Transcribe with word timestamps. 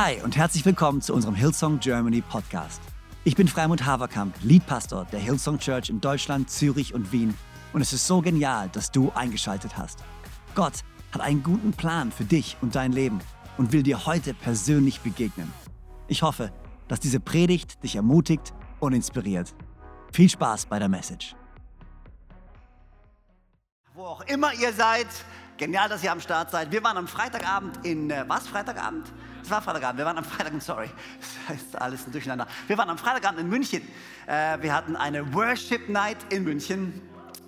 Hi 0.00 0.22
und 0.22 0.36
herzlich 0.36 0.64
willkommen 0.64 1.02
zu 1.02 1.12
unserem 1.12 1.34
Hillsong 1.34 1.80
Germany 1.80 2.20
Podcast. 2.20 2.80
Ich 3.24 3.34
bin 3.34 3.48
Freimund 3.48 3.84
Haverkamp, 3.84 4.32
Leadpastor 4.44 5.06
der 5.06 5.18
Hillsong 5.18 5.58
Church 5.58 5.90
in 5.90 6.00
Deutschland, 6.00 6.48
Zürich 6.48 6.94
und 6.94 7.10
Wien. 7.10 7.36
Und 7.72 7.80
es 7.80 7.92
ist 7.92 8.06
so 8.06 8.22
genial, 8.22 8.68
dass 8.68 8.92
du 8.92 9.10
eingeschaltet 9.16 9.76
hast. 9.76 10.04
Gott 10.54 10.84
hat 11.10 11.20
einen 11.20 11.42
guten 11.42 11.72
Plan 11.72 12.12
für 12.12 12.22
dich 12.22 12.56
und 12.60 12.76
dein 12.76 12.92
Leben 12.92 13.18
und 13.56 13.72
will 13.72 13.82
dir 13.82 14.06
heute 14.06 14.34
persönlich 14.34 15.00
begegnen. 15.00 15.52
Ich 16.06 16.22
hoffe, 16.22 16.52
dass 16.86 17.00
diese 17.00 17.18
Predigt 17.18 17.82
dich 17.82 17.96
ermutigt 17.96 18.54
und 18.78 18.92
inspiriert. 18.92 19.52
Viel 20.12 20.28
Spaß 20.28 20.66
bei 20.66 20.78
der 20.78 20.88
Message. 20.88 21.34
Wo 23.94 24.04
auch 24.04 24.20
immer 24.28 24.54
ihr 24.54 24.72
seid, 24.72 25.08
genial, 25.56 25.88
dass 25.88 26.04
ihr 26.04 26.12
am 26.12 26.20
Start 26.20 26.52
seid. 26.52 26.70
Wir 26.70 26.84
waren 26.84 26.98
am 26.98 27.08
Freitagabend 27.08 27.84
in, 27.84 28.10
äh, 28.10 28.24
was, 28.28 28.46
Freitagabend? 28.46 29.12
Es 29.48 29.52
war 29.52 29.62
Freitagabend, 29.62 29.96
wir 29.96 30.04
waren 30.04 30.18
am 30.18 30.24
Freitagabend, 30.24 30.62
sorry, 30.62 30.90
das 31.20 31.56
heißt 31.56 31.80
alles 31.80 32.06
ein 32.06 32.12
Durcheinander. 32.12 32.46
Wir 32.66 32.76
waren 32.76 32.90
am 32.90 32.98
Freitagabend 32.98 33.40
in 33.40 33.48
München. 33.48 33.80
Äh, 34.26 34.60
wir 34.60 34.74
hatten 34.74 34.94
eine 34.94 35.32
Worship 35.32 35.88
Night 35.88 36.18
in 36.28 36.44
München. 36.44 37.00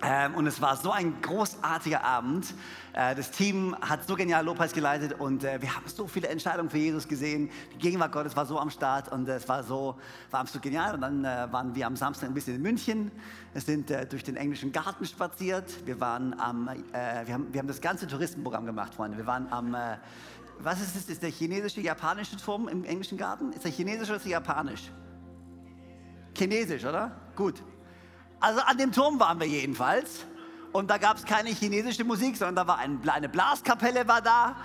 Ähm, 0.02 0.34
und 0.34 0.46
es 0.46 0.62
war 0.62 0.78
so 0.78 0.92
ein 0.92 1.20
großartiger 1.20 2.02
Abend. 2.02 2.54
Äh, 2.94 3.14
das 3.14 3.30
Team 3.32 3.76
hat 3.82 4.06
so 4.06 4.16
genial 4.16 4.46
Lobpreis 4.46 4.72
geleitet 4.72 5.20
und 5.20 5.44
äh, 5.44 5.60
wir 5.60 5.76
haben 5.76 5.86
so 5.88 6.06
viele 6.06 6.28
Entscheidungen 6.28 6.70
für 6.70 6.78
Jesus 6.78 7.06
gesehen. 7.06 7.50
Die 7.74 7.78
Gegenwart 7.78 8.12
Gottes 8.12 8.34
war 8.34 8.46
so 8.46 8.58
am 8.58 8.70
Start 8.70 9.12
und 9.12 9.28
äh, 9.28 9.34
es 9.34 9.46
war 9.46 9.62
so, 9.62 9.96
war 10.30 10.40
absolut 10.40 10.62
genial. 10.62 10.94
Und 10.94 11.02
dann 11.02 11.22
äh, 11.26 11.48
waren 11.50 11.74
wir 11.74 11.86
am 11.86 11.96
Samstag 11.96 12.30
ein 12.30 12.34
bisschen 12.34 12.56
in 12.56 12.62
München, 12.62 13.12
wir 13.52 13.60
sind 13.60 13.90
äh, 13.90 14.06
durch 14.06 14.24
den 14.24 14.36
englischen 14.36 14.72
Garten 14.72 15.04
spaziert. 15.04 15.66
Wir 15.84 16.00
waren 16.00 16.32
am, 16.40 16.70
wir, 16.92 17.34
haben, 17.34 17.52
wir 17.52 17.58
haben 17.58 17.68
das 17.68 17.82
ganze 17.82 18.06
Touristenprogramm 18.06 18.64
gemacht, 18.64 18.94
Freunde. 18.94 19.18
Wir 19.18 19.26
waren 19.26 19.52
am, 19.52 19.76
was 20.62 20.80
ist 20.80 20.94
das? 20.94 21.08
Ist 21.08 21.22
der 21.22 21.30
chinesische, 21.30 21.80
japanische 21.80 22.36
Turm 22.36 22.68
im 22.68 22.84
englischen 22.84 23.16
Garten? 23.16 23.52
Ist 23.52 23.64
der 23.64 23.70
chinesisch 23.70 24.08
oder 24.08 24.16
ist 24.16 24.24
der 24.24 24.32
japanisch? 24.32 24.90
Chinesisch, 26.36 26.84
oder? 26.84 27.12
Gut. 27.34 27.62
Also 28.38 28.60
an 28.60 28.78
dem 28.78 28.92
Turm 28.92 29.18
waren 29.20 29.40
wir 29.40 29.46
jedenfalls. 29.46 30.26
Und 30.72 30.88
da 30.90 30.98
gab 30.98 31.16
es 31.16 31.24
keine 31.24 31.50
chinesische 31.50 32.04
Musik, 32.04 32.36
sondern 32.36 32.56
da 32.56 32.66
war 32.66 32.78
ein, 32.78 33.00
eine 33.08 33.28
Blaskapelle 33.28 34.06
war 34.06 34.22
da, 34.22 34.56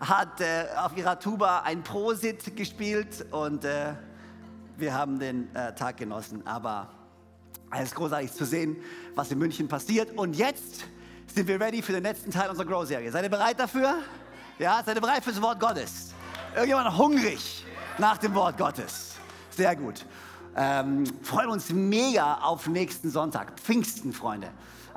hat 0.00 0.40
äh, 0.40 0.66
auf 0.76 0.96
ihrer 0.96 1.18
Tuba 1.18 1.60
ein 1.60 1.82
Prosit 1.82 2.54
gespielt 2.54 3.24
und 3.30 3.64
äh, 3.64 3.94
wir 4.76 4.94
haben 4.94 5.18
den 5.18 5.54
äh, 5.54 5.74
Tag 5.74 5.96
genossen. 5.96 6.46
Aber 6.46 6.90
es 7.72 7.84
ist 7.84 7.94
großartig 7.94 8.32
zu 8.32 8.44
sehen, 8.44 8.76
was 9.14 9.30
in 9.30 9.38
München 9.38 9.68
passiert. 9.68 10.16
Und 10.16 10.36
jetzt 10.36 10.84
sind 11.26 11.48
wir 11.48 11.60
ready 11.60 11.82
für 11.82 11.92
den 11.92 12.02
letzten 12.02 12.30
Teil 12.30 12.50
unserer 12.50 12.66
Grow-Serie. 12.66 13.10
Seid 13.10 13.24
ihr 13.24 13.30
bereit 13.30 13.58
dafür? 13.58 13.96
Ja, 14.58 14.82
seid 14.84 14.96
ihr 14.96 15.00
bereit 15.00 15.22
für 15.22 15.30
das 15.30 15.40
Wort 15.40 15.60
Gottes? 15.60 16.12
Irgendjemand 16.52 16.98
hungrig 16.98 17.64
nach 17.96 18.18
dem 18.18 18.34
Wort 18.34 18.58
Gottes? 18.58 19.14
Sehr 19.50 19.76
gut. 19.76 20.04
Ähm, 20.56 21.04
freuen 21.22 21.50
uns 21.50 21.70
mega 21.70 22.38
auf 22.38 22.66
nächsten 22.66 23.08
Sonntag, 23.08 23.52
Pfingsten, 23.60 24.12
Freunde. 24.12 24.48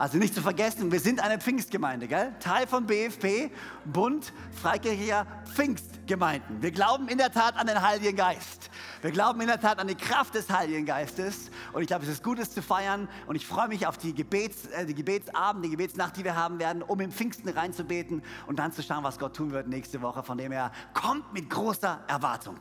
Also 0.01 0.17
nicht 0.17 0.33
zu 0.33 0.41
vergessen, 0.41 0.91
wir 0.91 0.99
sind 0.99 1.23
eine 1.23 1.39
Pfingstgemeinde, 1.39 2.07
gell? 2.07 2.33
Teil 2.39 2.65
von 2.65 2.87
BFP, 2.87 3.51
Bund 3.85 4.33
Freikirchlicher 4.59 5.27
Pfingstgemeinden. 5.53 6.59
Wir 6.59 6.71
glauben 6.71 7.07
in 7.07 7.19
der 7.19 7.31
Tat 7.31 7.55
an 7.55 7.67
den 7.67 7.79
Heiligen 7.79 8.17
Geist. 8.17 8.71
Wir 9.03 9.11
glauben 9.11 9.39
in 9.41 9.45
der 9.45 9.61
Tat 9.61 9.77
an 9.77 9.87
die 9.87 9.93
Kraft 9.93 10.33
des 10.33 10.49
Heiligen 10.49 10.87
Geistes. 10.87 11.51
Und 11.71 11.83
ich 11.83 11.87
glaube, 11.87 12.03
es 12.03 12.09
ist 12.09 12.23
gut, 12.23 12.39
es 12.39 12.49
zu 12.49 12.63
feiern. 12.63 13.09
Und 13.27 13.35
ich 13.35 13.45
freue 13.45 13.67
mich 13.67 13.85
auf 13.85 13.99
die, 13.99 14.15
Gebets, 14.15 14.65
äh, 14.69 14.87
die 14.87 14.95
Gebetsabend, 14.95 15.65
die 15.65 15.69
Gebetsnacht, 15.69 16.17
die 16.17 16.23
wir 16.23 16.35
haben 16.35 16.57
werden, 16.57 16.81
um 16.81 16.99
im 16.99 17.11
Pfingsten 17.11 17.49
reinzubeten 17.49 18.23
und 18.47 18.57
dann 18.57 18.71
zu 18.71 18.81
schauen, 18.81 19.03
was 19.03 19.19
Gott 19.19 19.35
tun 19.35 19.51
wird 19.51 19.67
nächste 19.67 20.01
Woche. 20.01 20.23
Von 20.23 20.39
dem 20.39 20.51
her 20.51 20.71
kommt 20.95 21.31
mit 21.31 21.47
großer 21.47 21.99
Erwartung. 22.07 22.57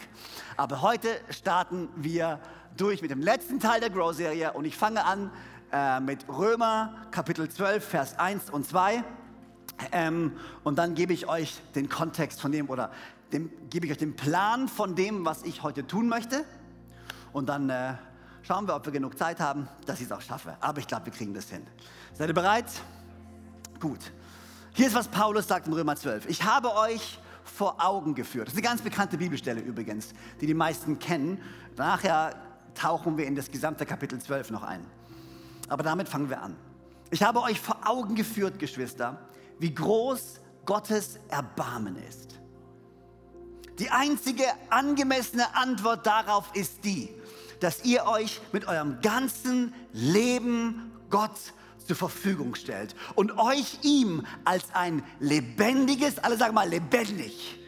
Aber 0.59 0.83
heute 0.83 1.09
starten 1.31 1.89
wir 1.97 2.39
durch 2.77 3.01
mit 3.01 3.11
dem 3.11 3.23
letzten 3.23 3.61
Teil 3.61 3.81
der 3.81 3.89
Grow-Serie 3.89 4.53
und 4.53 4.67
ich 4.67 4.77
fange 4.77 5.05
an 5.05 5.31
äh, 5.73 6.01
mit 6.01 6.29
Römer 6.29 6.95
Kapitel 7.11 7.49
12, 7.49 7.85
Vers 7.85 8.19
1 8.19 8.51
und 8.51 8.67
2. 8.67 9.05
Ähm, 9.93 10.33
und 10.65 10.79
dann 10.79 10.95
gebe 10.95 11.13
ich 11.13 11.29
euch 11.29 11.61
den 11.75 11.89
Kontext 11.89 12.41
von 12.41 12.53
dem 12.53 12.69
oder 12.69 12.91
dem, 13.33 13.51
gebe 13.71 13.87
ich 13.87 13.93
euch 13.93 13.99
den 13.99 14.17
Plan 14.17 14.69
von 14.69 14.95
dem, 14.95 15.25
was 15.25 15.43
ich 15.43 15.63
heute 15.63 15.87
tun 15.87 16.09
möchte. 16.09 16.45
Und 17.33 17.49
dann 17.49 17.71
äh, 17.71 17.95
schauen 18.43 18.67
wir, 18.67 18.75
ob 18.75 18.85
wir 18.85 18.93
genug 18.93 19.17
Zeit 19.17 19.41
haben, 19.41 19.69
dass 19.87 20.01
ich 20.01 20.07
es 20.07 20.13
auch 20.13 20.21
schaffe. 20.21 20.57
Aber 20.61 20.79
ich 20.79 20.87
glaube, 20.87 21.07
wir 21.07 21.13
kriegen 21.13 21.35
das 21.35 21.49
hin. 21.49 21.67
Seid 22.15 22.29
ihr 22.29 22.35
bereit? 22.35 22.67
Gut. 23.79 24.13
Hier 24.73 24.87
ist, 24.87 24.95
was 24.95 25.09
Paulus 25.09 25.49
sagt 25.49 25.67
in 25.67 25.73
Römer 25.73 25.97
12. 25.97 26.29
Ich 26.29 26.45
habe 26.45 26.75
euch 26.75 27.19
vor 27.45 27.77
Augen 27.79 28.15
geführt. 28.15 28.49
Das 28.49 28.55
ist 28.55 28.59
eine 28.59 28.69
ganz 28.69 28.83
bekannte 28.83 29.19
Bibelstelle 29.19 29.61
übrigens, 29.61 30.13
die 30.41 30.47
die 30.47 30.55
meisten 30.55 30.99
kennen. 30.99 31.41
Nachher 31.77 32.35
tauchen 32.75 33.17
wir 33.17 33.27
in 33.27 33.35
das 33.35 33.51
gesamte 33.51 33.87
Kapitel 33.87 34.21
12 34.21 34.51
noch 34.51 34.63
ein. 34.63 34.85
Aber 35.71 35.85
damit 35.85 36.09
fangen 36.09 36.29
wir 36.29 36.43
an. 36.43 36.57
Ich 37.11 37.23
habe 37.23 37.41
euch 37.41 37.61
vor 37.61 37.79
Augen 37.89 38.15
geführt, 38.17 38.59
Geschwister, 38.59 39.19
wie 39.59 39.73
groß 39.73 40.41
Gottes 40.67 41.19
Erbarmen 41.29 41.97
ist. 42.09 42.39
Die 43.79 43.91
einzige 43.91 44.45
angemessene 44.69 45.55
Antwort 45.55 46.07
darauf 46.07 46.51
ist 46.55 46.85
die, 46.85 47.09
dass 47.61 47.85
ihr 47.85 48.05
euch 48.07 48.41
mit 48.53 48.67
eurem 48.67 49.01
ganzen 49.01 49.73
Leben 49.93 50.93
Gott 51.09 51.39
zur 51.87 51.97
Verfügung 51.97 52.57
stellt 52.57 52.95
und 53.15 53.39
euch 53.39 53.79
ihm 53.83 54.27
als 54.45 54.65
ein 54.75 55.03
lebendiges, 55.21 56.19
alle 56.19 56.37
sagen 56.37 56.55
mal 56.55 56.69
lebendig. 56.69 57.59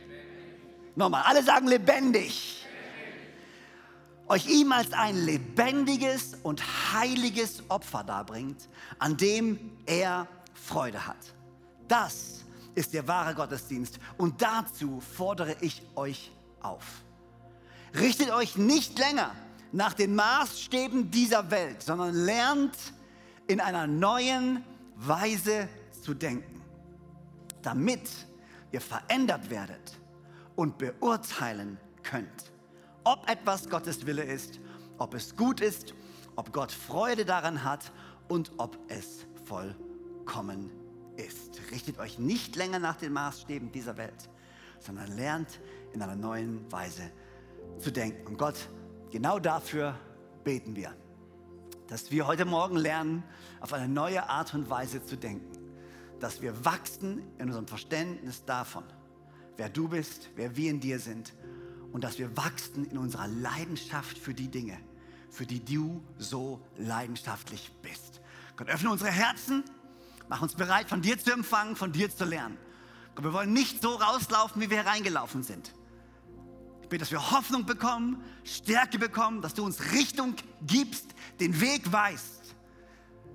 Nochmal, 0.96 1.22
alle 1.24 1.42
sagen 1.42 1.68
lebendig 1.68 2.61
euch 4.32 4.46
ihm 4.46 4.72
als 4.72 4.94
ein 4.94 5.14
lebendiges 5.14 6.32
und 6.42 6.62
heiliges 6.94 7.62
Opfer 7.68 8.02
darbringt, 8.02 8.66
an 8.98 9.18
dem 9.18 9.76
er 9.84 10.26
Freude 10.54 11.06
hat. 11.06 11.18
Das 11.86 12.42
ist 12.74 12.94
der 12.94 13.06
wahre 13.06 13.34
Gottesdienst 13.34 13.98
und 14.16 14.40
dazu 14.40 15.02
fordere 15.02 15.54
ich 15.60 15.82
euch 15.96 16.32
auf. 16.62 17.02
Richtet 17.94 18.30
euch 18.30 18.56
nicht 18.56 18.98
länger 18.98 19.32
nach 19.70 19.92
den 19.92 20.14
Maßstäben 20.14 21.10
dieser 21.10 21.50
Welt, 21.50 21.82
sondern 21.82 22.14
lernt 22.14 22.76
in 23.48 23.60
einer 23.60 23.86
neuen 23.86 24.64
Weise 24.96 25.68
zu 26.02 26.14
denken, 26.14 26.62
damit 27.60 28.08
ihr 28.70 28.80
verändert 28.80 29.50
werdet 29.50 29.98
und 30.56 30.78
beurteilen 30.78 31.78
könnt 32.02 32.51
ob 33.04 33.28
etwas 33.28 33.68
Gottes 33.68 34.06
Wille 34.06 34.22
ist, 34.22 34.60
ob 34.98 35.14
es 35.14 35.36
gut 35.36 35.60
ist, 35.60 35.94
ob 36.36 36.52
Gott 36.52 36.72
Freude 36.72 37.24
daran 37.24 37.64
hat 37.64 37.92
und 38.28 38.52
ob 38.56 38.78
es 38.88 39.26
vollkommen 39.44 40.70
ist. 41.16 41.60
Richtet 41.70 41.98
euch 41.98 42.18
nicht 42.18 42.56
länger 42.56 42.78
nach 42.78 42.96
den 42.96 43.12
Maßstäben 43.12 43.72
dieser 43.72 43.96
Welt, 43.96 44.28
sondern 44.78 45.16
lernt 45.16 45.60
in 45.92 46.02
einer 46.02 46.16
neuen 46.16 46.70
Weise 46.70 47.10
zu 47.78 47.90
denken. 47.90 48.26
Und 48.26 48.38
Gott, 48.38 48.68
genau 49.10 49.38
dafür 49.38 49.98
beten 50.44 50.76
wir, 50.76 50.94
dass 51.88 52.10
wir 52.10 52.26
heute 52.26 52.44
Morgen 52.44 52.76
lernen, 52.76 53.22
auf 53.60 53.72
eine 53.72 53.88
neue 53.88 54.28
Art 54.28 54.54
und 54.54 54.70
Weise 54.70 55.04
zu 55.04 55.16
denken, 55.16 55.50
dass 56.20 56.40
wir 56.40 56.64
wachsen 56.64 57.22
in 57.38 57.46
unserem 57.46 57.66
Verständnis 57.66 58.44
davon, 58.44 58.84
wer 59.56 59.68
du 59.68 59.88
bist, 59.88 60.30
wer 60.36 60.56
wir 60.56 60.70
in 60.70 60.80
dir 60.80 60.98
sind 60.98 61.34
und 61.92 62.02
dass 62.02 62.18
wir 62.18 62.36
wachsen 62.36 62.84
in 62.90 62.98
unserer 62.98 63.28
Leidenschaft 63.28 64.18
für 64.18 64.34
die 64.34 64.48
Dinge, 64.48 64.78
für 65.30 65.46
die 65.46 65.64
du 65.64 66.02
so 66.18 66.60
leidenschaftlich 66.76 67.70
bist. 67.82 68.20
Gott, 68.56 68.68
öffne 68.68 68.90
unsere 68.90 69.10
Herzen, 69.10 69.64
mach 70.28 70.42
uns 70.42 70.54
bereit, 70.54 70.88
von 70.88 71.02
dir 71.02 71.18
zu 71.18 71.32
empfangen, 71.32 71.76
von 71.76 71.92
dir 71.92 72.14
zu 72.14 72.24
lernen. 72.24 72.58
Gott, 73.14 73.24
wir 73.24 73.32
wollen 73.32 73.52
nicht 73.52 73.82
so 73.82 73.94
rauslaufen, 73.94 74.60
wie 74.62 74.70
wir 74.70 74.78
hereingelaufen 74.78 75.42
sind. 75.42 75.72
Ich 76.82 76.88
bitte, 76.88 77.00
dass 77.00 77.10
wir 77.10 77.30
Hoffnung 77.30 77.66
bekommen, 77.66 78.22
Stärke 78.44 78.98
bekommen, 78.98 79.42
dass 79.42 79.54
du 79.54 79.64
uns 79.64 79.92
Richtung 79.92 80.34
gibst, 80.66 81.06
den 81.40 81.60
Weg 81.60 81.90
weißt, 81.90 82.54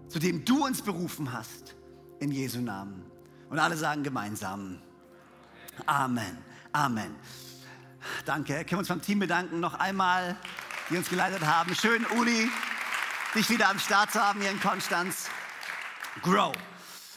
zu 0.10 0.20
dem 0.20 0.46
du 0.46 0.66
uns 0.66 0.82
berufen 0.82 1.32
hast, 1.32 1.76
in 2.20 2.32
Jesu 2.32 2.60
Namen. 2.60 3.06
Und 3.50 3.60
alle 3.60 3.78
sagen 3.78 4.04
gemeinsam 4.04 4.82
Amen. 5.86 6.38
Amen. 6.72 7.16
Danke. 8.26 8.54
Können 8.56 8.72
wir 8.72 8.78
uns 8.80 8.88
beim 8.88 9.02
Team 9.02 9.20
bedanken 9.20 9.60
noch 9.60 9.74
einmal, 9.76 10.38
die 10.90 10.98
uns 10.98 11.10
geleitet 11.10 11.46
haben. 11.46 11.76
Schön, 11.76 12.06
Uli, 12.18 12.50
dich 13.36 13.50
wieder 13.50 13.70
am 13.70 13.80
Start 13.80 14.12
zu 14.12 14.22
haben 14.22 14.42
hier 14.42 14.52
in 14.52 14.60
Konstanz. 14.60 15.30
Grow. 16.22 16.54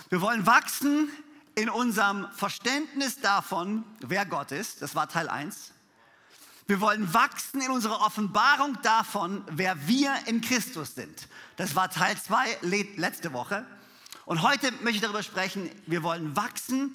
Wir 0.08 0.20
wollen 0.20 0.46
wachsen 0.46 1.10
in 1.54 1.70
unserem 1.70 2.28
Verständnis 2.32 3.20
davon, 3.20 3.84
wer 4.00 4.26
Gott 4.26 4.52
ist. 4.52 4.82
Das 4.82 4.94
war 4.94 5.08
Teil 5.08 5.28
1. 5.28 5.72
Wir 6.66 6.80
wollen 6.80 7.12
wachsen 7.12 7.60
in 7.60 7.70
unserer 7.70 8.00
Offenbarung 8.00 8.78
davon, 8.82 9.44
wer 9.50 9.88
wir 9.88 10.14
in 10.26 10.40
Christus 10.40 10.94
sind. 10.94 11.28
Das 11.56 11.74
war 11.74 11.90
Teil 11.90 12.16
2 12.16 12.58
letzte 12.96 13.32
Woche. 13.32 13.66
Und 14.24 14.42
heute 14.42 14.70
möchte 14.72 14.96
ich 14.96 15.00
darüber 15.00 15.22
sprechen, 15.22 15.70
wir 15.86 16.02
wollen 16.02 16.36
wachsen 16.36 16.94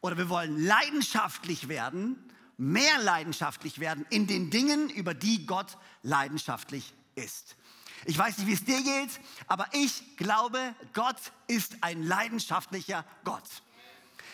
oder 0.00 0.18
wir 0.18 0.28
wollen 0.28 0.60
leidenschaftlich 0.60 1.68
werden 1.68 2.18
mehr 2.56 2.98
leidenschaftlich 2.98 3.78
werden 3.78 4.06
in 4.10 4.26
den 4.26 4.50
Dingen, 4.50 4.90
über 4.90 5.14
die 5.14 5.46
Gott 5.46 5.76
leidenschaftlich 6.02 6.92
ist. 7.14 7.56
Ich 8.06 8.18
weiß 8.18 8.38
nicht, 8.38 8.46
wie 8.46 8.52
es 8.52 8.64
dir 8.64 8.82
geht, 8.82 9.20
aber 9.46 9.66
ich 9.72 10.16
glaube, 10.16 10.74
Gott 10.92 11.16
ist 11.46 11.76
ein 11.80 12.02
leidenschaftlicher 12.02 13.04
Gott. 13.24 13.48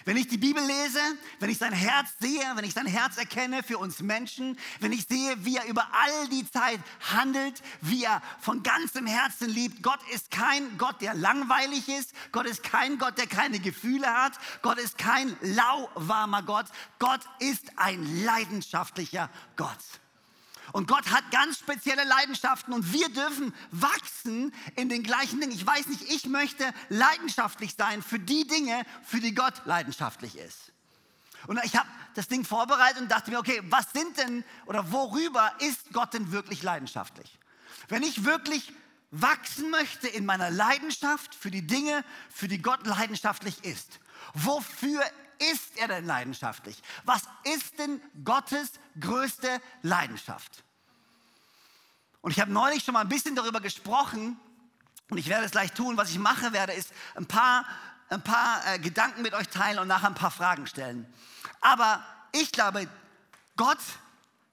Wenn 0.04 0.16
ich 0.16 0.28
die 0.28 0.38
Bibel 0.38 0.64
lese, 0.64 1.00
wenn 1.38 1.50
ich 1.50 1.58
sein 1.58 1.72
Herz 1.72 2.08
sehe, 2.18 2.42
wenn 2.54 2.64
ich 2.64 2.74
sein 2.74 2.86
Herz 2.86 3.18
erkenne 3.18 3.62
für 3.62 3.78
uns 3.78 4.00
Menschen, 4.00 4.58
wenn 4.80 4.92
ich 4.92 5.06
sehe, 5.06 5.44
wie 5.44 5.56
er 5.56 5.66
über 5.66 5.86
all 5.92 6.28
die 6.28 6.50
Zeit 6.50 6.80
handelt, 7.12 7.62
wie 7.80 8.04
er 8.04 8.22
von 8.40 8.62
ganzem 8.62 9.06
Herzen 9.06 9.48
liebt. 9.48 9.82
Gott 9.82 10.00
ist 10.12 10.30
kein 10.30 10.78
Gott, 10.78 11.00
der 11.00 11.14
langweilig 11.14 11.88
ist. 11.88 12.12
Gott 12.32 12.46
ist 12.46 12.62
kein 12.62 12.98
Gott, 12.98 13.18
der 13.18 13.26
keine 13.26 13.58
Gefühle 13.60 14.06
hat. 14.06 14.32
Gott 14.62 14.78
ist 14.78 14.98
kein 14.98 15.36
lauwarmer 15.40 16.42
Gott. 16.42 16.66
Gott 16.98 17.20
ist 17.38 17.78
ein 17.78 18.24
leidenschaftlicher 18.24 19.30
Gott. 19.56 19.78
Und 20.72 20.88
Gott 20.88 21.10
hat 21.10 21.30
ganz 21.30 21.58
spezielle 21.58 22.04
Leidenschaften 22.04 22.72
und 22.72 22.92
wir 22.92 23.08
dürfen 23.08 23.54
wachsen 23.70 24.54
in 24.76 24.88
den 24.88 25.02
gleichen 25.02 25.40
Dingen. 25.40 25.52
Ich 25.52 25.66
weiß 25.66 25.86
nicht, 25.88 26.02
ich 26.02 26.26
möchte 26.26 26.64
leidenschaftlich 26.88 27.74
sein 27.76 28.02
für 28.02 28.18
die 28.18 28.46
Dinge, 28.46 28.84
für 29.04 29.20
die 29.20 29.34
Gott 29.34 29.62
leidenschaftlich 29.64 30.36
ist. 30.36 30.72
Und 31.46 31.58
ich 31.64 31.76
habe 31.76 31.88
das 32.14 32.28
Ding 32.28 32.44
vorbereitet 32.44 33.00
und 33.00 33.10
dachte 33.10 33.30
mir, 33.30 33.38
okay, 33.38 33.62
was 33.64 33.92
sind 33.92 34.16
denn 34.18 34.44
oder 34.66 34.92
worüber 34.92 35.52
ist 35.60 35.92
Gott 35.92 36.12
denn 36.12 36.32
wirklich 36.32 36.62
leidenschaftlich? 36.62 37.38
Wenn 37.88 38.02
ich 38.02 38.24
wirklich 38.24 38.72
wachsen 39.10 39.70
möchte 39.70 40.06
in 40.08 40.24
meiner 40.24 40.50
Leidenschaft 40.50 41.34
für 41.34 41.50
die 41.50 41.66
Dinge, 41.66 42.04
für 42.32 42.46
die 42.46 42.62
Gott 42.62 42.86
leidenschaftlich 42.86 43.64
ist, 43.64 43.98
wofür 44.34 45.02
ist 45.52 45.76
er 45.76 45.88
denn 45.88 46.06
leidenschaftlich? 46.06 46.82
Was 47.04 47.22
ist 47.44 47.78
denn 47.78 48.00
Gottes 48.24 48.72
größte 48.98 49.60
Leidenschaft? 49.82 50.64
Und 52.20 52.32
ich 52.32 52.40
habe 52.40 52.52
neulich 52.52 52.84
schon 52.84 52.94
mal 52.94 53.00
ein 53.00 53.08
bisschen 53.08 53.34
darüber 53.34 53.60
gesprochen 53.60 54.38
und 55.08 55.18
ich 55.18 55.28
werde 55.28 55.46
es 55.46 55.52
gleich 55.52 55.72
tun. 55.72 55.96
Was 55.96 56.10
ich 56.10 56.18
mache 56.18 56.52
werde, 56.52 56.72
ist 56.72 56.92
ein 57.14 57.26
paar, 57.26 57.66
ein 58.10 58.22
paar 58.22 58.62
äh, 58.66 58.78
Gedanken 58.78 59.22
mit 59.22 59.34
euch 59.34 59.48
teilen 59.48 59.78
und 59.78 59.88
nachher 59.88 60.08
ein 60.08 60.14
paar 60.14 60.30
Fragen 60.30 60.66
stellen. 60.66 61.12
Aber 61.60 62.04
ich 62.32 62.52
glaube, 62.52 62.88
Gott 63.56 63.78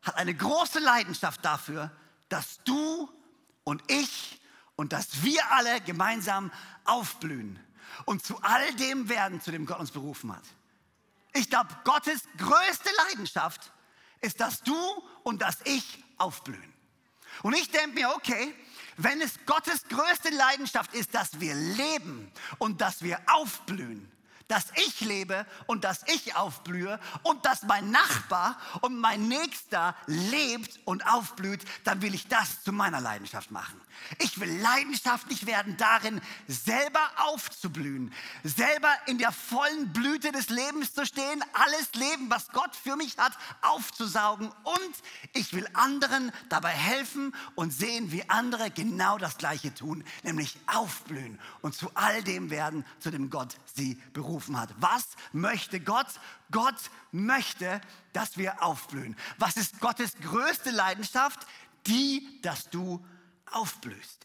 hat 0.01 0.15
eine 0.15 0.33
große 0.33 0.79
Leidenschaft 0.79 1.43
dafür, 1.43 1.91
dass 2.29 2.59
du 2.63 3.09
und 3.63 3.83
ich 3.91 4.41
und 4.75 4.93
dass 4.93 5.23
wir 5.23 5.51
alle 5.51 5.81
gemeinsam 5.81 6.51
aufblühen 6.85 7.59
und 8.05 8.23
zu 8.23 8.41
all 8.41 8.73
dem 8.75 9.09
werden, 9.09 9.41
zu 9.41 9.51
dem 9.51 9.65
Gott 9.65 9.79
uns 9.79 9.91
berufen 9.91 10.33
hat. 10.33 10.43
Ich 11.37 11.49
glaube, 11.49 11.69
Gottes 11.83 12.21
größte 12.37 12.89
Leidenschaft 13.09 13.71
ist, 14.21 14.39
dass 14.39 14.61
du 14.61 14.75
und 15.23 15.41
dass 15.41 15.57
ich 15.65 16.03
aufblühen. 16.17 16.73
Und 17.43 17.53
ich 17.53 17.69
denke 17.69 17.99
mir, 17.99 18.09
okay, 18.15 18.55
wenn 18.97 19.21
es 19.21 19.33
Gottes 19.45 19.83
größte 19.87 20.29
Leidenschaft 20.29 20.93
ist, 20.95 21.13
dass 21.13 21.39
wir 21.39 21.53
leben 21.53 22.31
und 22.57 22.81
dass 22.81 23.03
wir 23.03 23.19
aufblühen, 23.27 24.11
dass 24.47 24.71
ich 24.75 25.01
lebe 25.01 25.45
und 25.67 25.83
dass 25.83 26.01
ich 26.07 26.35
aufblühe 26.35 26.99
und 27.21 27.45
dass 27.45 27.61
mein 27.63 27.91
Nachbar 27.91 28.59
und 28.81 28.97
mein 28.97 29.27
Nächster 29.27 29.95
lebt 30.07 30.79
und 30.85 31.05
aufblüht, 31.05 31.63
dann 31.83 32.01
will 32.01 32.15
ich 32.15 32.27
das 32.27 32.63
zu 32.63 32.71
meiner 32.71 33.01
Leidenschaft 33.01 33.51
machen. 33.51 33.79
Ich 34.19 34.39
will 34.39 34.49
leidenschaftlich 34.61 35.45
werden 35.45 35.77
darin, 35.77 36.21
selber 36.47 37.01
aufzublühen, 37.17 38.13
selber 38.43 38.93
in 39.05 39.17
der 39.17 39.31
vollen 39.31 39.91
Blüte 39.93 40.31
des 40.31 40.49
Lebens 40.49 40.93
zu 40.93 41.05
stehen, 41.05 41.43
alles 41.53 41.93
Leben, 41.93 42.29
was 42.29 42.49
Gott 42.49 42.75
für 42.75 42.95
mich 42.95 43.17
hat, 43.17 43.33
aufzusaugen 43.61 44.47
und 44.63 44.95
ich 45.33 45.53
will 45.53 45.67
anderen 45.73 46.31
dabei 46.49 46.69
helfen 46.69 47.35
und 47.55 47.71
sehen, 47.71 48.11
wie 48.11 48.27
andere 48.29 48.71
genau 48.71 49.17
das 49.17 49.37
Gleiche 49.37 49.73
tun, 49.73 50.03
nämlich 50.23 50.57
aufblühen 50.67 51.39
und 51.61 51.75
zu 51.75 51.91
all 51.93 52.23
dem 52.23 52.49
werden, 52.49 52.85
zu 52.99 53.11
dem 53.11 53.29
Gott 53.29 53.55
sie 53.75 53.95
berufen 54.13 54.59
hat. 54.59 54.69
Was 54.79 55.05
möchte 55.33 55.79
Gott? 55.79 56.07
Gott 56.51 56.75
möchte, 57.11 57.81
dass 58.13 58.37
wir 58.37 58.63
aufblühen. 58.63 59.15
Was 59.37 59.57
ist 59.57 59.79
Gottes 59.79 60.13
größte 60.21 60.71
Leidenschaft? 60.71 61.39
Die, 61.87 62.41
dass 62.41 62.69
du 62.69 62.93
aufblühst. 62.95 63.16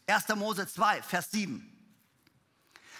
1. 0.07 0.27
Mose 0.35 0.67
2, 0.67 1.01
Vers 1.01 1.31
7. 1.31 1.69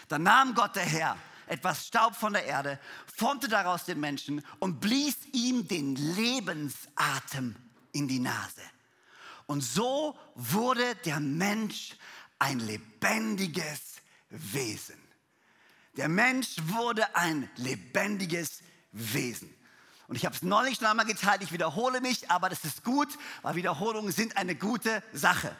Da 0.07 0.19
nahm 0.19 0.53
Gott 0.53 0.75
der 0.75 0.85
Herr 0.85 1.17
etwas 1.47 1.87
Staub 1.87 2.15
von 2.15 2.33
der 2.33 2.45
Erde, 2.45 2.79
formte 3.15 3.47
daraus 3.47 3.85
den 3.85 3.99
Menschen 3.99 4.43
und 4.59 4.79
blies 4.79 5.17
ihm 5.33 5.67
den 5.67 5.95
Lebensatem 5.95 7.55
in 7.91 8.07
die 8.07 8.19
Nase. 8.19 8.61
Und 9.45 9.61
so 9.61 10.17
wurde 10.35 10.95
der 11.05 11.19
Mensch 11.19 11.95
ein 12.39 12.59
lebendiges 12.59 13.79
Wesen. 14.29 14.97
Der 15.95 16.09
Mensch 16.09 16.55
wurde 16.63 17.15
ein 17.15 17.49
lebendiges 17.57 18.61
Wesen. 18.91 19.53
Und 20.07 20.15
ich 20.15 20.25
habe 20.25 20.35
es 20.35 20.41
neulich 20.41 20.81
noch 20.81 20.89
einmal 20.89 21.05
geteilt, 21.05 21.41
ich 21.43 21.51
wiederhole 21.51 22.01
mich, 22.01 22.29
aber 22.29 22.49
das 22.49 22.65
ist 22.65 22.83
gut, 22.83 23.09
weil 23.41 23.55
Wiederholungen 23.55 24.11
sind 24.11 24.37
eine 24.37 24.55
gute 24.55 25.03
Sache. 25.13 25.55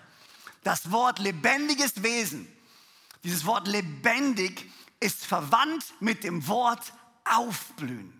Das 0.63 0.91
Wort 0.91 1.19
lebendiges 1.19 2.03
Wesen, 2.03 2.47
dieses 3.23 3.45
Wort 3.45 3.67
lebendig 3.67 4.69
ist 4.99 5.25
verwandt 5.25 5.85
mit 5.99 6.23
dem 6.23 6.47
Wort 6.47 6.93
aufblühen. 7.25 8.19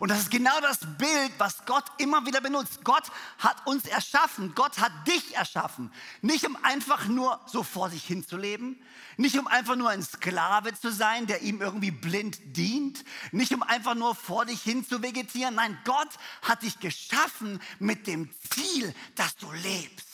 Und 0.00 0.10
das 0.10 0.20
ist 0.20 0.30
genau 0.30 0.60
das 0.60 0.78
Bild, 0.98 1.32
was 1.38 1.64
Gott 1.64 1.84
immer 1.98 2.24
wieder 2.26 2.40
benutzt. 2.40 2.84
Gott 2.84 3.04
hat 3.38 3.66
uns 3.66 3.86
erschaffen, 3.86 4.54
Gott 4.54 4.78
hat 4.78 4.92
dich 5.08 5.34
erschaffen. 5.34 5.90
Nicht 6.20 6.46
um 6.46 6.56
einfach 6.62 7.06
nur 7.08 7.40
so 7.46 7.62
vor 7.62 7.90
sich 7.90 8.04
hinzuleben, 8.04 8.80
nicht 9.16 9.38
um 9.38 9.46
einfach 9.46 9.76
nur 9.76 9.88
ein 9.88 10.02
Sklave 10.02 10.74
zu 10.74 10.92
sein, 10.92 11.26
der 11.26 11.42
ihm 11.42 11.60
irgendwie 11.60 11.90
blind 11.90 12.38
dient, 12.56 13.04
nicht 13.32 13.52
um 13.52 13.62
einfach 13.62 13.94
nur 13.94 14.14
vor 14.14 14.44
dich 14.44 14.62
hin 14.62 14.86
zu 14.86 15.02
vegetieren. 15.02 15.56
Nein, 15.56 15.76
Gott 15.84 16.10
hat 16.42 16.62
dich 16.62 16.78
geschaffen 16.78 17.60
mit 17.78 18.06
dem 18.06 18.30
Ziel, 18.50 18.94
dass 19.16 19.36
du 19.36 19.50
lebst 19.50 20.07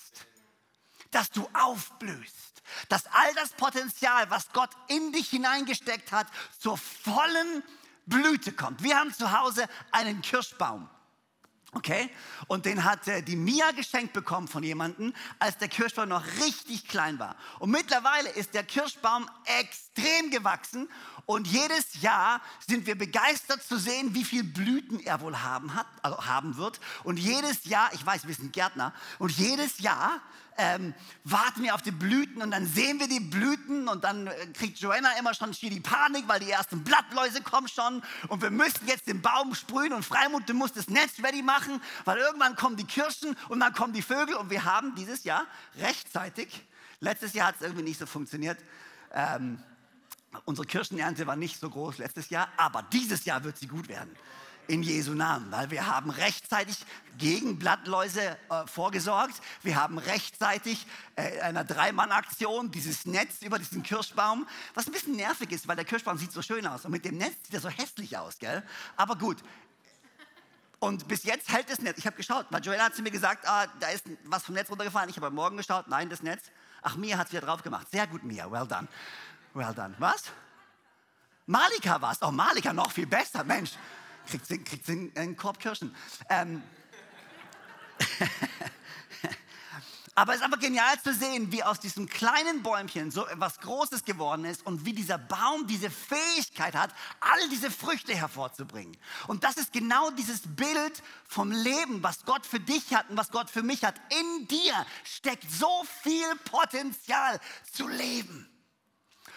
dass 1.14 1.31
du 1.31 1.49
aufblühst, 1.52 2.62
dass 2.88 3.06
all 3.06 3.34
das 3.34 3.50
Potenzial, 3.50 4.28
was 4.31 4.50
Gott 4.52 4.70
in 4.88 5.12
dich 5.12 5.31
hineingesteckt 5.31 6.12
hat, 6.12 6.26
zur 6.58 6.76
vollen 6.76 7.62
Blüte 8.06 8.52
kommt. 8.52 8.82
Wir 8.82 8.99
haben 8.99 9.12
zu 9.12 9.33
Hause 9.33 9.66
einen 9.92 10.23
Kirschbaum. 10.23 10.88
Okay? 11.75 12.09
Und 12.47 12.66
den 12.66 12.85
hat 12.85 13.09
äh, 13.09 13.23
die 13.23 13.35
Mia 13.35 13.73
geschenkt 13.73 14.12
bekommen 14.12 14.47
von 14.47 14.62
jemandem, 14.62 15.12
als 15.40 15.59
der 15.59 15.68
Kirschbaum 15.68 16.09
noch 16.09 16.25
richtig 16.44 16.87
klein 16.87 17.18
war. 17.18 17.37
Und 17.59 17.71
mittlerweile 17.71 18.28
ist 18.30 18.54
der 18.54 18.62
Kirschbaum 18.62 19.28
extrem 19.61 20.30
gewachsen 20.30 20.88
und 21.26 21.49
jedes 21.49 22.00
Jahr 22.00 22.40
sind 22.66 22.87
wir 22.87 22.97
begeistert 22.97 23.62
zu 23.62 23.78
sehen, 23.78 24.14
wie 24.14 24.25
viele 24.25 24.44
Blüten 24.44 25.00
er 25.00 25.21
wohl 25.21 25.38
haben, 25.38 25.75
hat, 25.75 25.87
also 26.02 26.26
haben 26.26 26.56
wird. 26.56 26.80
Und 27.02 27.18
jedes 27.18 27.64
Jahr, 27.64 27.92
ich 27.92 28.04
weiß, 28.04 28.26
wir 28.26 28.35
sind 28.35 28.52
Gärtner, 28.52 28.92
und 29.18 29.33
jedes 29.33 29.78
Jahr 29.80 30.21
ähm, 30.56 30.94
warten 31.25 31.62
wir 31.62 31.75
auf 31.75 31.82
die 31.82 31.90
Blüten 31.90 32.42
und 32.42 32.50
dann 32.50 32.66
sehen 32.66 33.00
wir 33.00 33.08
die 33.08 33.20
Blüten 33.20 33.88
und 33.88 34.04
dann 34.04 34.26
äh, 34.26 34.46
kriegt 34.52 34.78
Joanna 34.78 35.11
immer 35.18 35.34
schon 35.34 35.52
die 35.52 35.80
Panik, 35.80 36.28
weil 36.28 36.40
die 36.40 36.50
ersten 36.50 36.84
Blattläuse 36.84 37.42
kommen 37.42 37.68
schon 37.68 38.02
und 38.28 38.42
wir 38.42 38.50
müssen 38.50 38.87
jetzt 38.87 39.06
den 39.06 39.20
Baum 39.20 39.54
sprühen 39.54 39.92
und 39.92 40.04
Freimut, 40.04 40.49
du 40.49 40.54
musst 40.54 40.76
das 40.76 40.88
Netz 40.88 41.14
ready 41.23 41.42
machen, 41.42 41.80
weil 42.04 42.18
irgendwann 42.18 42.56
kommen 42.56 42.76
die 42.76 42.84
Kirschen 42.84 43.37
und 43.49 43.61
dann 43.61 43.73
kommen 43.73 43.92
die 43.92 44.02
Vögel 44.02 44.34
und 44.37 44.50
wir 44.50 44.64
haben 44.64 44.94
dieses 44.94 45.25
Jahr 45.25 45.46
rechtzeitig, 45.78 46.64
letztes 47.00 47.32
Jahr 47.32 47.49
hat 47.49 47.56
es 47.56 47.62
irgendwie 47.62 47.84
nicht 47.84 47.99
so 47.99 48.06
funktioniert, 48.06 48.58
ähm, 49.12 49.58
unsere 50.44 50.66
Kirschenernte 50.66 51.26
war 51.26 51.37
nicht 51.37 51.58
so 51.58 51.70
groß 51.70 51.99
letztes 51.99 52.30
Jahr, 52.30 52.49
aber 52.56 52.82
dieses 52.82 53.25
Jahr 53.25 53.44
wird 53.44 53.58
sie 53.58 53.66
gut 53.66 53.88
werden 53.88 54.14
in 54.68 54.83
Jesu 54.83 55.12
Namen, 55.12 55.50
weil 55.50 55.71
wir 55.71 55.87
haben 55.87 56.11
rechtzeitig 56.11 56.76
gegen 57.18 57.59
Blattläuse 57.59 58.37
äh, 58.50 58.66
vorgesorgt. 58.66 59.40
Wir 59.62 59.76
haben 59.76 59.99
rechtzeitig 59.99 60.87
äh, 61.16 61.40
einer 61.40 61.64
Dreimann-Aktion 61.64 62.71
dieses 62.71 63.06
Netz 63.06 63.42
über 63.42 63.59
diesen 63.59 63.83
Kirschbaum, 63.83 64.47
was 64.75 64.87
ein 64.87 64.92
bisschen 64.92 65.16
nervig 65.16 65.52
ist, 65.52 65.68
weil 65.68 65.76
der 65.76 65.85
Kirschbaum 65.85 66.18
sieht 66.18 66.33
so 66.33 66.42
schön 66.42 66.66
aus 66.66 66.85
und 66.85 66.90
mit 66.90 67.04
dem 67.04 67.18
Netz 67.18 67.35
sieht 67.44 67.54
er 67.54 67.61
so 67.61 67.68
hässlich 67.68 68.16
aus, 68.16 68.38
gell? 68.38 68.62
Aber 68.97 69.16
gut. 69.16 69.38
Und 70.80 71.09
bis 71.09 71.25
jetzt 71.25 71.50
hält 71.50 71.71
das 71.71 71.78
Netz. 71.78 71.99
Ich 71.99 72.06
habe 72.06 72.16
geschaut, 72.16 72.47
weil 72.50 72.62
Joella 72.62 72.85
hat 72.85 72.94
zu 72.94 73.02
mir 73.02 73.11
gesagt, 73.11 73.47
ah, 73.49 73.66
da 73.80 73.88
ist 73.88 74.04
was 74.25 74.42
vom 74.42 74.54
Netz 74.54 74.68
runtergefallen. 74.71 75.09
Ich 75.09 75.16
habe 75.16 75.28
am 75.28 75.35
Morgen 75.35 75.56
geschaut, 75.56 75.88
nein, 75.88 76.11
das 76.11 76.23
Netz. 76.23 76.42
Ach, 76.83 76.97
Mia 76.97 77.16
hat 77.16 77.28
es 77.28 77.33
wieder 77.33 77.47
drauf 77.47 77.62
gemacht. 77.62 77.87
Sehr 77.90 78.06
gut, 78.06 78.23
Mia, 78.23 78.50
well 78.50 78.66
done. 78.66 78.88
Well 79.54 79.73
done. 79.73 79.94
Was? 79.99 80.25
Malika 81.47 82.00
war 82.00 82.12
es. 82.12 82.21
Oh, 82.23 82.30
Malika, 82.30 82.73
noch 82.73 82.90
viel 82.90 83.06
besser, 83.06 83.44
Mensch 83.44 83.73
kriegt 84.26 84.47
sie, 84.47 84.62
kriegt 84.62 84.87
sie 84.87 85.12
einen 85.14 85.37
Korb 85.37 85.59
Kirschen. 85.59 85.95
Ähm, 86.28 86.62
Aber 90.16 90.33
es 90.33 90.38
ist 90.38 90.45
einfach 90.45 90.61
genial 90.61 91.00
zu 91.02 91.12
sehen, 91.12 91.50
wie 91.50 91.64
aus 91.64 91.81
diesem 91.81 92.09
kleinen 92.09 92.62
Bäumchen 92.62 93.11
so 93.11 93.26
etwas 93.26 93.59
Großes 93.59 94.04
geworden 94.04 94.45
ist 94.45 94.64
und 94.64 94.85
wie 94.85 94.93
dieser 94.93 95.19
Baum 95.19 95.66
diese 95.66 95.90
Fähigkeit 95.90 96.76
hat, 96.76 96.95
all 97.19 97.49
diese 97.49 97.69
Früchte 97.69 98.14
hervorzubringen. 98.14 98.97
Und 99.26 99.43
das 99.43 99.57
ist 99.57 99.73
genau 99.73 100.11
dieses 100.12 100.43
Bild 100.45 101.02
vom 101.26 101.50
Leben, 101.50 102.00
was 102.04 102.25
Gott 102.25 102.47
für 102.47 102.61
dich 102.61 102.95
hat 102.95 103.11
und 103.11 103.16
was 103.16 103.31
Gott 103.33 103.50
für 103.50 103.64
mich 103.64 103.83
hat. 103.83 103.97
In 104.11 104.47
dir 104.47 104.87
steckt 105.02 105.50
so 105.50 105.85
viel 106.02 106.37
Potenzial 106.45 107.40
zu 107.73 107.88
leben, 107.88 108.49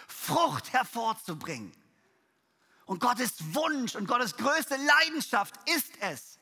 Frucht 0.06 0.72
hervorzubringen. 0.72 1.72
Und 2.88 3.00
Gottes 3.00 3.34
Wunsch 3.54 3.94
und 3.96 4.08
Gottes 4.08 4.34
größte 4.34 4.76
Leidenschaft 4.76 5.54
ist 5.68 5.92
es, 6.00 6.38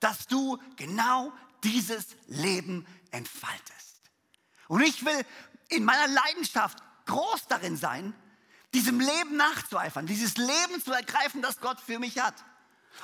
dass 0.00 0.26
du 0.26 0.58
genau 0.76 1.30
dieses 1.62 2.06
Leben 2.26 2.86
entfaltest. 3.10 4.00
Und 4.68 4.80
ich 4.80 5.04
will 5.04 5.26
in 5.68 5.84
meiner 5.84 6.08
Leidenschaft 6.08 6.78
groß 7.04 7.48
darin 7.48 7.76
sein, 7.76 8.14
diesem 8.72 8.98
Leben 8.98 9.36
nachzueifern, 9.36 10.06
dieses 10.06 10.38
Leben 10.38 10.82
zu 10.82 10.90
ergreifen, 10.90 11.42
das 11.42 11.60
Gott 11.60 11.78
für 11.78 11.98
mich 11.98 12.18
hat. 12.18 12.34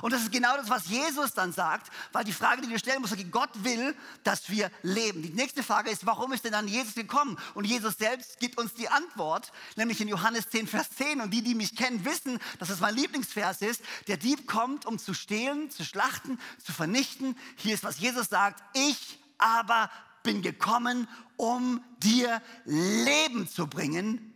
Und 0.03 0.13
das 0.13 0.23
ist 0.23 0.33
genau 0.33 0.57
das, 0.57 0.69
was 0.69 0.89
Jesus 0.89 1.33
dann 1.33 1.53
sagt, 1.53 1.91
weil 2.13 2.25
die 2.25 2.33
Frage, 2.33 2.61
die 2.61 2.69
wir 2.69 2.79
stellen 2.79 3.01
müssen, 3.01 3.31
Gott 3.31 3.51
will, 3.65 3.95
dass 4.25 4.51
wir 4.51 4.71
leben. 4.83 5.23
Die 5.23 5.31
nächste 5.31 5.63
Frage 5.63 5.91
ist, 5.91 6.05
warum 6.05 6.33
ist 6.33 6.45
denn 6.45 6.53
dann 6.53 6.69
Jesus 6.69 6.95
gekommen? 6.95 7.39
Und 7.55 7.65
Jesus 7.65 7.97
selbst 7.97 8.39
gibt 8.39 8.59
uns 8.59 8.75
die 8.75 8.89
Antwort, 8.89 9.53
nämlich 9.77 10.01
in 10.01 10.09
Johannes 10.09 10.51
10, 10.51 10.67
Vers 10.67 10.91
10. 10.97 11.21
Und 11.21 11.31
die, 11.31 11.43
die 11.43 11.55
mich 11.55 11.77
kennen, 11.77 12.05
wissen, 12.05 12.39
dass 12.59 12.69
es 12.69 12.81
mein 12.81 12.95
Lieblingsvers 12.95 13.63
ist. 13.63 13.83
Der 14.07 14.19
Dieb 14.19 14.47
kommt, 14.47 14.85
um 14.85 14.99
zu 14.99 15.15
stehlen, 15.15 15.71
zu 15.71 15.85
schlachten, 15.85 16.39
zu 16.63 16.73
vernichten. 16.73 17.37
Hier 17.57 17.75
ist, 17.75 17.85
was 17.85 17.99
Jesus 17.99 18.29
sagt. 18.29 18.63
Ich 18.75 19.19
aber 19.39 19.91
bin 20.23 20.43
gekommen, 20.43 21.09
um 21.37 21.83
dir 21.99 22.43
Leben 22.65 23.49
zu 23.49 23.67
bringen. 23.67 24.35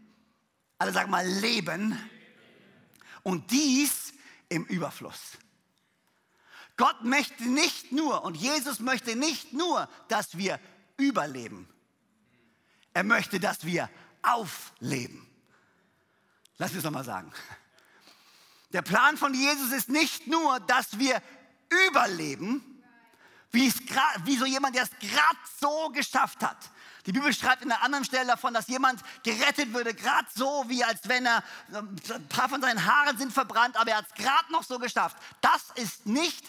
Alle 0.79 0.93
sagen 0.93 1.11
mal 1.11 1.27
Leben. 1.27 1.99
Und 3.23 3.51
dies 3.51 4.15
im 4.51 4.65
Überfluss. 4.67 5.39
Gott 6.77 7.03
möchte 7.05 7.45
nicht 7.45 7.93
nur 7.93 8.25
und 8.25 8.37
Jesus 8.37 8.81
möchte 8.81 9.17
nicht 9.17 9.53
nur, 9.53 9.89
dass 10.09 10.37
wir 10.37 10.61
überleben. 10.99 11.69
Er 12.93 13.05
möchte, 13.05 13.41
dass 13.41 13.65
wir 13.65 13.89
aufleben. 14.23 15.27
Lass 16.59 16.73
mich 16.73 16.79
es 16.79 16.85
nochmal 16.85 17.05
sagen. 17.05 17.33
Der 18.73 18.83
Plan 18.83 19.17
von 19.17 19.35
Jesus 19.35 19.73
ist 19.73 19.89
nicht 19.89 20.27
nur, 20.27 20.61
dass 20.61 20.99
wir 20.99 21.23
überleben, 21.89 22.83
wie, 23.51 23.67
es 23.67 23.81
wie 24.25 24.37
so 24.37 24.47
jemand, 24.47 24.77
der 24.77 24.85
es 24.85 24.91
gerade 25.01 25.39
so 25.61 25.91
geschafft 25.91 26.43
hat. 26.43 26.71
Die 27.07 27.13
Bibel 27.13 27.33
schreibt 27.33 27.63
in 27.63 27.73
einer 27.73 27.83
anderen 27.83 28.05
Stelle 28.05 28.27
davon, 28.27 28.53
dass 28.53 28.69
jemand 28.69 29.03
gerettet 29.23 29.73
würde, 29.73 29.95
gerade 29.95 30.27
so, 30.35 30.65
wie 30.69 30.85
als 30.85 31.09
wenn 31.09 31.27
er, 31.27 31.43
ein 31.73 32.29
paar 32.29 32.49
von 32.49 32.61
seinen 32.61 32.85
Haaren 32.85 33.17
sind 33.17 33.33
verbrannt, 33.33 33.77
aber 33.77 33.93
er 33.93 33.99
hat 33.99 34.07
es 34.07 34.23
gerade 34.23 34.53
noch 34.53 34.63
so 34.63 34.79
geschafft. 34.79 35.17
Das 35.41 35.63
ist 35.77 36.07
nicht 36.07 36.45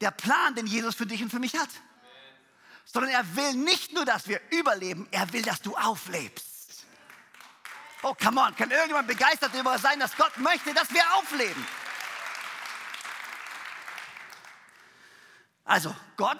der 0.00 0.10
Plan, 0.10 0.54
den 0.54 0.66
Jesus 0.66 0.94
für 0.94 1.06
dich 1.06 1.22
und 1.22 1.30
für 1.30 1.38
mich 1.38 1.56
hat. 1.56 1.70
Sondern 2.84 3.10
er 3.10 3.36
will 3.36 3.54
nicht 3.54 3.92
nur, 3.92 4.04
dass 4.04 4.28
wir 4.28 4.40
überleben, 4.50 5.08
er 5.10 5.32
will, 5.32 5.42
dass 5.42 5.60
du 5.62 5.76
auflebst. 5.76 6.84
Oh, 8.02 8.14
come 8.14 8.40
on, 8.40 8.54
kann 8.54 8.70
irgendjemand 8.70 9.08
begeistert 9.08 9.52
darüber 9.52 9.78
sein, 9.78 9.98
dass 9.98 10.16
Gott 10.16 10.36
möchte, 10.38 10.72
dass 10.74 10.90
wir 10.92 11.02
aufleben? 11.16 11.66
Also 15.64 15.94
Gott 16.16 16.38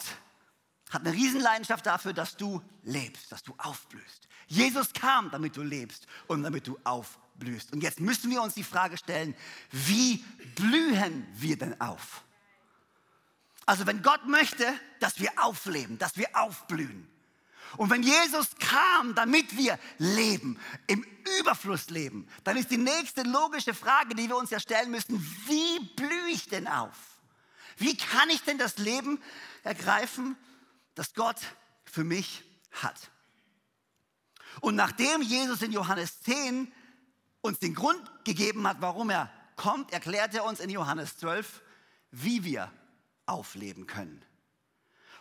hat 0.97 1.07
eine 1.07 1.15
Riesenleidenschaft 1.15 1.85
dafür, 1.85 2.13
dass 2.13 2.37
du 2.37 2.63
lebst, 2.83 3.31
dass 3.31 3.43
du 3.43 3.55
aufblühst. 3.59 4.29
Jesus 4.47 4.93
kam, 4.93 5.31
damit 5.31 5.57
du 5.57 5.63
lebst 5.63 6.07
und 6.27 6.43
damit 6.43 6.67
du 6.67 6.79
aufblühst. 6.85 7.73
Und 7.73 7.83
jetzt 7.83 8.01
müssen 8.01 8.31
wir 8.31 8.41
uns 8.41 8.55
die 8.55 8.65
Frage 8.65 8.97
stellen, 8.97 9.37
wie 9.71 10.25
blühen 10.55 11.27
wir 11.35 11.59
denn 11.59 11.79
auf? 11.81 12.23
Also 13.67 13.87
wenn 13.87 14.03
Gott 14.03 14.27
möchte, 14.27 14.65
dass 15.01 15.21
wir 15.21 15.31
aufleben, 15.37 15.99
dass 15.99 16.17
wir 16.17 16.29
aufblühen. 16.35 17.07
Und 17.77 17.91
wenn 17.91 18.03
Jesus 18.03 18.49
kam, 18.59 19.15
damit 19.15 19.55
wir 19.57 19.79
leben, 19.99 20.59
im 20.87 21.05
Überfluss 21.41 21.91
leben, 21.91 22.27
dann 22.45 22.57
ist 22.57 22.71
die 22.71 22.79
nächste 22.79 23.23
logische 23.23 23.75
Frage, 23.75 24.15
die 24.15 24.29
wir 24.29 24.37
uns 24.37 24.51
ja 24.51 24.61
stellen 24.61 24.91
müssen, 24.91 25.21
wie 25.47 25.81
blühe 25.95 26.31
ich 26.31 26.49
denn 26.49 26.67
auf? 26.69 26.97
Wie 27.77 27.97
kann 27.97 28.31
ich 28.31 28.43
denn 28.43 28.57
das 28.57 28.79
Leben 28.79 29.21
ergreifen, 29.63 30.37
das 30.97 31.15
Gott 31.15 31.39
für 31.85 32.03
mich 32.03 32.43
hat? 32.73 33.11
Und 34.61 34.75
nachdem 34.75 35.23
Jesus 35.23 35.63
in 35.63 35.71
Johannes 35.71 36.21
10 36.23 36.73
uns 37.41 37.59
den 37.61 37.75
Grund 37.75 38.03
gegeben 38.25 38.67
hat, 38.67 38.81
warum 38.81 39.11
er 39.11 39.31
kommt, 39.55 39.93
erklärt 39.93 40.35
er 40.35 40.45
uns 40.45 40.61
in 40.61 40.71
Johannes 40.71 41.17
12, 41.19 41.63
wie 42.11 42.45
wir 42.45 42.73
aufleben 43.27 43.87
können. 43.87 44.25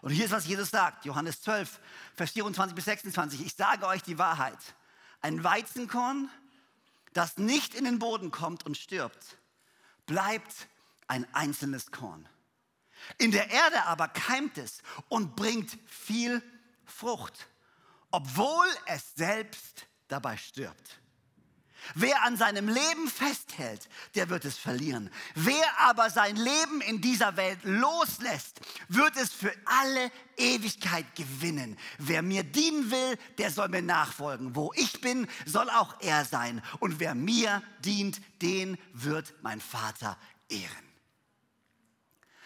Und 0.01 0.12
hier 0.12 0.25
ist, 0.25 0.32
was 0.32 0.46
Jesus 0.46 0.70
sagt, 0.70 1.05
Johannes 1.05 1.41
12, 1.41 1.79
Vers 2.15 2.32
24 2.32 2.75
bis 2.75 2.86
26. 2.86 3.46
Ich 3.46 3.55
sage 3.55 3.88
euch 3.88 4.03
die 4.03 4.17
Wahrheit. 4.17 4.60
Ein 5.22 5.44
Weizenkorn, 5.44 6.29
das 7.13 7.38
nicht 7.38 7.74
in 7.74 7.86
den 7.86 7.98
Boden 7.98 8.29
kommt 8.29 8.65
und 8.65 8.77
stirbt, 8.77 9.38
bleibt 10.05 10.67
ein 11.08 11.25
einzelnes 11.34 11.91
Korn. 11.91 12.29
In 13.18 13.32
der 13.32 13.50
Erde 13.50 13.84
aber 13.86 14.08
keimt 14.08 14.58
es 14.58 14.82
und 15.10 15.36
bringt 15.36 15.78
viel 15.88 16.42
Frucht, 16.86 17.48
obwohl 18.12 18.68
es 18.88 19.16
selbst 19.16 19.88
dabei 20.08 20.38
stirbt. 20.38 21.00
Wer 21.94 22.24
an 22.24 22.36
seinem 22.36 22.68
Leben 22.68 23.08
festhält, 23.08 23.88
der 24.16 24.30
wird 24.30 24.46
es 24.46 24.58
verlieren. 24.58 25.12
Wer 25.36 25.80
aber 25.82 26.10
sein 26.10 26.36
Leben 26.36 26.82
in 26.82 27.00
dieser 27.00 27.38
Welt 27.38 27.60
loslässt, 27.64 28.60
wird 28.90 29.16
es 29.18 29.32
für 29.32 29.54
alle 29.66 30.12
Ewigkeit 30.38 31.06
gewinnen. 31.16 31.78
Wer 32.00 32.22
mir 32.24 32.44
dienen 32.44 32.90
will, 32.90 33.18
der 33.38 33.52
soll 33.52 33.70
mir 33.70 33.84
nachfolgen. 33.84 34.56
Wo 34.56 34.72
ich 34.76 35.00
bin, 35.02 35.28
soll 35.46 35.70
auch 35.70 36.02
er 36.02 36.26
sein. 36.26 36.64
Und 36.80 37.00
wer 37.00 37.14
mir 37.14 37.62
dient, 37.80 38.20
den 38.42 38.78
wird 38.94 39.34
mein 39.44 39.62
Vater 39.62 40.18
ehren. 40.50 40.85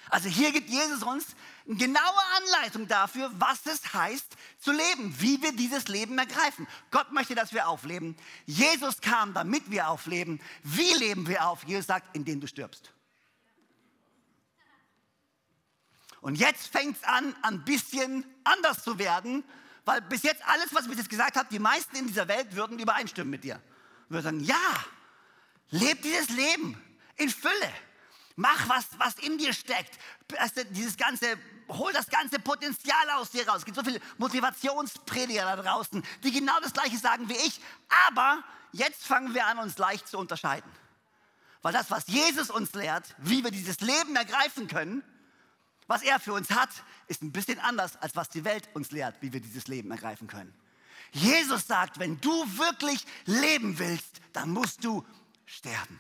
Also 0.10 0.28
hier 0.28 0.52
gibt 0.52 0.70
Jesus 0.70 1.04
uns 1.04 1.26
eine 1.68 1.78
genaue 1.78 2.22
Anleitung 2.38 2.88
dafür, 2.88 3.32
was 3.36 3.66
es 3.68 3.94
heißt 3.94 4.36
zu 4.60 4.72
leben, 4.72 5.16
wie 5.20 5.42
wir 5.42 5.52
dieses 5.52 5.88
Leben 5.88 6.18
ergreifen. 6.18 6.68
Gott 6.90 7.12
möchte, 7.12 7.36
dass 7.36 7.54
wir 7.54 7.68
aufleben. 7.68 8.16
Jesus 8.48 9.02
kam, 9.02 9.34
damit 9.36 9.70
wir 9.70 9.88
aufleben. 9.88 10.42
Wie 10.64 10.94
leben 10.94 11.28
wir 11.28 11.46
auf? 11.46 11.64
Jesus 11.66 11.86
sagt, 11.86 12.16
indem 12.16 12.42
du 12.42 12.48
stirbst. 12.48 12.92
Und 16.22 16.36
jetzt 16.36 16.68
fängt 16.68 16.98
es 16.98 17.04
an, 17.04 17.36
ein 17.44 17.64
bisschen 17.64 18.26
anders 18.44 18.84
zu 18.84 19.00
werden, 19.00 19.44
weil 19.86 20.02
bis 20.02 20.24
jetzt 20.24 20.46
alles, 20.48 20.74
was 20.74 20.84
ich 20.84 20.90
bis 20.90 20.98
jetzt 20.98 21.10
gesagt 21.10 21.38
habe, 21.38 21.48
die 21.50 21.60
meisten 21.60 21.96
in 21.96 22.08
dieser 22.08 22.28
Welt 22.28 22.56
würden 22.56 22.80
übereinstimmen 22.80 23.30
mit 23.30 23.44
dir. 23.44 23.62
Und 24.10 24.16
würden 24.16 24.24
sagen, 24.24 24.40
ja, 24.42 24.86
leb 25.70 26.02
dieses 26.02 26.30
Leben 26.30 26.82
in 27.16 27.30
Fülle. 27.30 27.74
Mach 28.40 28.70
was, 28.70 28.86
was 28.98 29.16
in 29.16 29.38
dir 29.38 29.52
steckt. 29.52 30.00
Dieses 30.70 30.96
ganze, 30.96 31.38
hol 31.68 31.92
das 31.92 32.08
ganze 32.08 32.40
Potenzial 32.40 33.10
aus 33.18 33.32
dir 33.32 33.46
raus. 33.46 33.58
Es 33.58 33.66
gibt 33.66 33.76
so 33.76 33.84
viele 33.84 34.00
Motivationsprediger 34.18 35.42
da 35.44 35.56
draußen, 35.58 36.02
die 36.24 36.32
genau 36.32 36.58
das 36.62 36.72
Gleiche 36.72 36.98
sagen 36.98 37.28
wie 37.28 37.36
ich. 37.36 37.60
Aber 38.08 38.42
jetzt 38.72 39.06
fangen 39.06 39.34
wir 39.34 39.46
an, 39.46 39.60
uns 39.60 39.78
leicht 39.78 40.08
zu 40.08 40.18
unterscheiden. 40.18 40.72
Weil 41.64 41.74
das, 41.74 41.92
was 41.92 42.08
Jesus 42.08 42.50
uns 42.50 42.72
lehrt, 42.72 43.14
wie 43.18 43.44
wir 43.44 43.52
dieses 43.52 43.82
Leben 43.82 44.16
ergreifen 44.16 44.70
können, 44.70 45.04
was 45.88 46.02
er 46.02 46.18
für 46.18 46.32
uns 46.32 46.50
hat, 46.52 46.70
ist 47.08 47.22
ein 47.22 47.34
bisschen 47.34 47.60
anders, 47.60 47.98
als 47.98 48.16
was 48.16 48.30
die 48.30 48.46
Welt 48.46 48.70
uns 48.74 48.92
lehrt, 48.92 49.18
wie 49.20 49.34
wir 49.34 49.42
dieses 49.42 49.68
Leben 49.68 49.92
ergreifen 49.92 50.28
können. 50.28 50.54
Jesus 51.12 51.68
sagt, 51.68 52.00
wenn 52.00 52.22
du 52.22 52.32
wirklich 52.58 53.06
leben 53.26 53.80
willst, 53.80 54.22
dann 54.32 54.52
musst 54.52 54.86
du 54.86 55.06
sterben. 55.46 56.00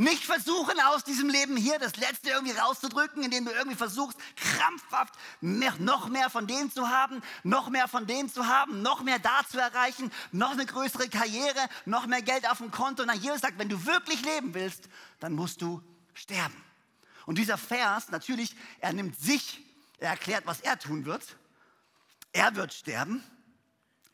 Nicht 0.00 0.24
versuchen, 0.24 0.80
aus 0.80 1.04
diesem 1.04 1.28
Leben 1.28 1.58
hier 1.58 1.78
das 1.78 1.96
Letzte 1.96 2.30
irgendwie 2.30 2.56
rauszudrücken, 2.56 3.22
indem 3.22 3.44
du 3.44 3.50
irgendwie 3.50 3.76
versuchst, 3.76 4.16
krampfhaft 4.34 5.12
mehr, 5.42 5.74
noch 5.78 6.08
mehr 6.08 6.30
von 6.30 6.46
dem 6.46 6.72
zu 6.72 6.88
haben, 6.88 7.20
noch 7.42 7.68
mehr 7.68 7.86
von 7.86 8.06
dem 8.06 8.32
zu 8.32 8.46
haben, 8.46 8.80
noch 8.80 9.02
mehr 9.02 9.18
da 9.18 9.42
zu 9.46 9.58
erreichen, 9.58 10.10
noch 10.32 10.52
eine 10.52 10.64
größere 10.64 11.10
Karriere, 11.10 11.68
noch 11.84 12.06
mehr 12.06 12.22
Geld 12.22 12.48
auf 12.48 12.56
dem 12.56 12.70
Konto. 12.70 13.02
Und 13.02 13.14
Jesus 13.16 13.42
sagt, 13.42 13.58
wenn 13.58 13.68
du 13.68 13.84
wirklich 13.84 14.24
leben 14.24 14.54
willst, 14.54 14.88
dann 15.18 15.34
musst 15.34 15.60
du 15.60 15.82
sterben. 16.14 16.56
Und 17.26 17.36
dieser 17.36 17.58
Vers, 17.58 18.08
natürlich, 18.08 18.56
er 18.78 18.94
nimmt 18.94 19.20
sich, 19.20 19.62
er 19.98 20.12
erklärt, 20.12 20.46
was 20.46 20.60
er 20.60 20.78
tun 20.78 21.04
wird. 21.04 21.36
Er 22.32 22.56
wird 22.56 22.72
sterben 22.72 23.22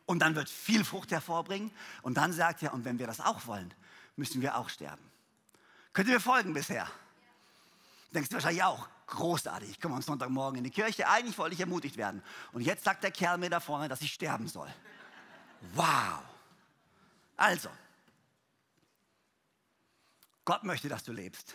und 0.04 0.18
dann 0.18 0.34
wird 0.34 0.50
viel 0.50 0.84
Frucht 0.84 1.12
hervorbringen. 1.12 1.70
Und 2.02 2.16
dann 2.16 2.32
sagt 2.32 2.64
er, 2.64 2.74
und 2.74 2.84
wenn 2.84 2.98
wir 2.98 3.06
das 3.06 3.20
auch 3.20 3.46
wollen, 3.46 3.72
müssen 4.16 4.42
wir 4.42 4.56
auch 4.56 4.68
sterben. 4.68 5.12
Könnt 5.96 6.08
ihr 6.08 6.14
mir 6.16 6.20
folgen 6.20 6.52
bisher? 6.52 6.86
Denkst 8.12 8.28
du 8.28 8.34
wahrscheinlich 8.34 8.62
auch, 8.62 8.86
großartig. 9.06 9.70
Ich 9.70 9.80
komme 9.80 9.94
am 9.94 10.02
Sonntagmorgen 10.02 10.58
in 10.58 10.64
die 10.64 10.70
Kirche, 10.70 11.08
eigentlich 11.08 11.38
wollte 11.38 11.54
ich 11.54 11.60
ermutigt 11.60 11.96
werden. 11.96 12.22
Und 12.52 12.60
jetzt 12.60 12.84
sagt 12.84 13.02
der 13.02 13.10
Kerl 13.10 13.38
mir 13.38 13.48
da 13.48 13.60
vorne, 13.60 13.88
dass 13.88 14.02
ich 14.02 14.12
sterben 14.12 14.46
soll. 14.46 14.68
Wow. 15.72 16.20
Also, 17.38 17.70
Gott 20.44 20.64
möchte, 20.64 20.90
dass 20.90 21.02
du 21.02 21.12
lebst. 21.12 21.54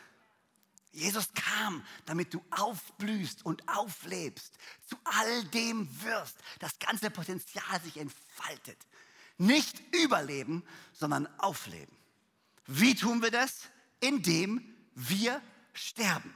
Jesus 0.92 1.32
kam, 1.36 1.86
damit 2.08 2.34
du 2.34 2.44
aufblühst 2.50 3.46
und 3.46 3.62
auflebst, 3.70 4.58
zu 4.88 4.98
all 5.04 5.44
dem 5.50 5.88
wirst, 6.02 6.38
das 6.58 6.80
ganze 6.80 7.12
Potenzial 7.12 7.80
sich 7.84 7.96
entfaltet. 7.96 8.88
Nicht 9.38 9.80
überleben, 10.04 10.64
sondern 10.94 11.28
aufleben. 11.38 11.96
Wie 12.66 12.96
tun 12.96 13.22
wir 13.22 13.30
das? 13.30 13.70
Indem 14.02 14.62
wir 14.94 15.42
sterben. 15.74 16.34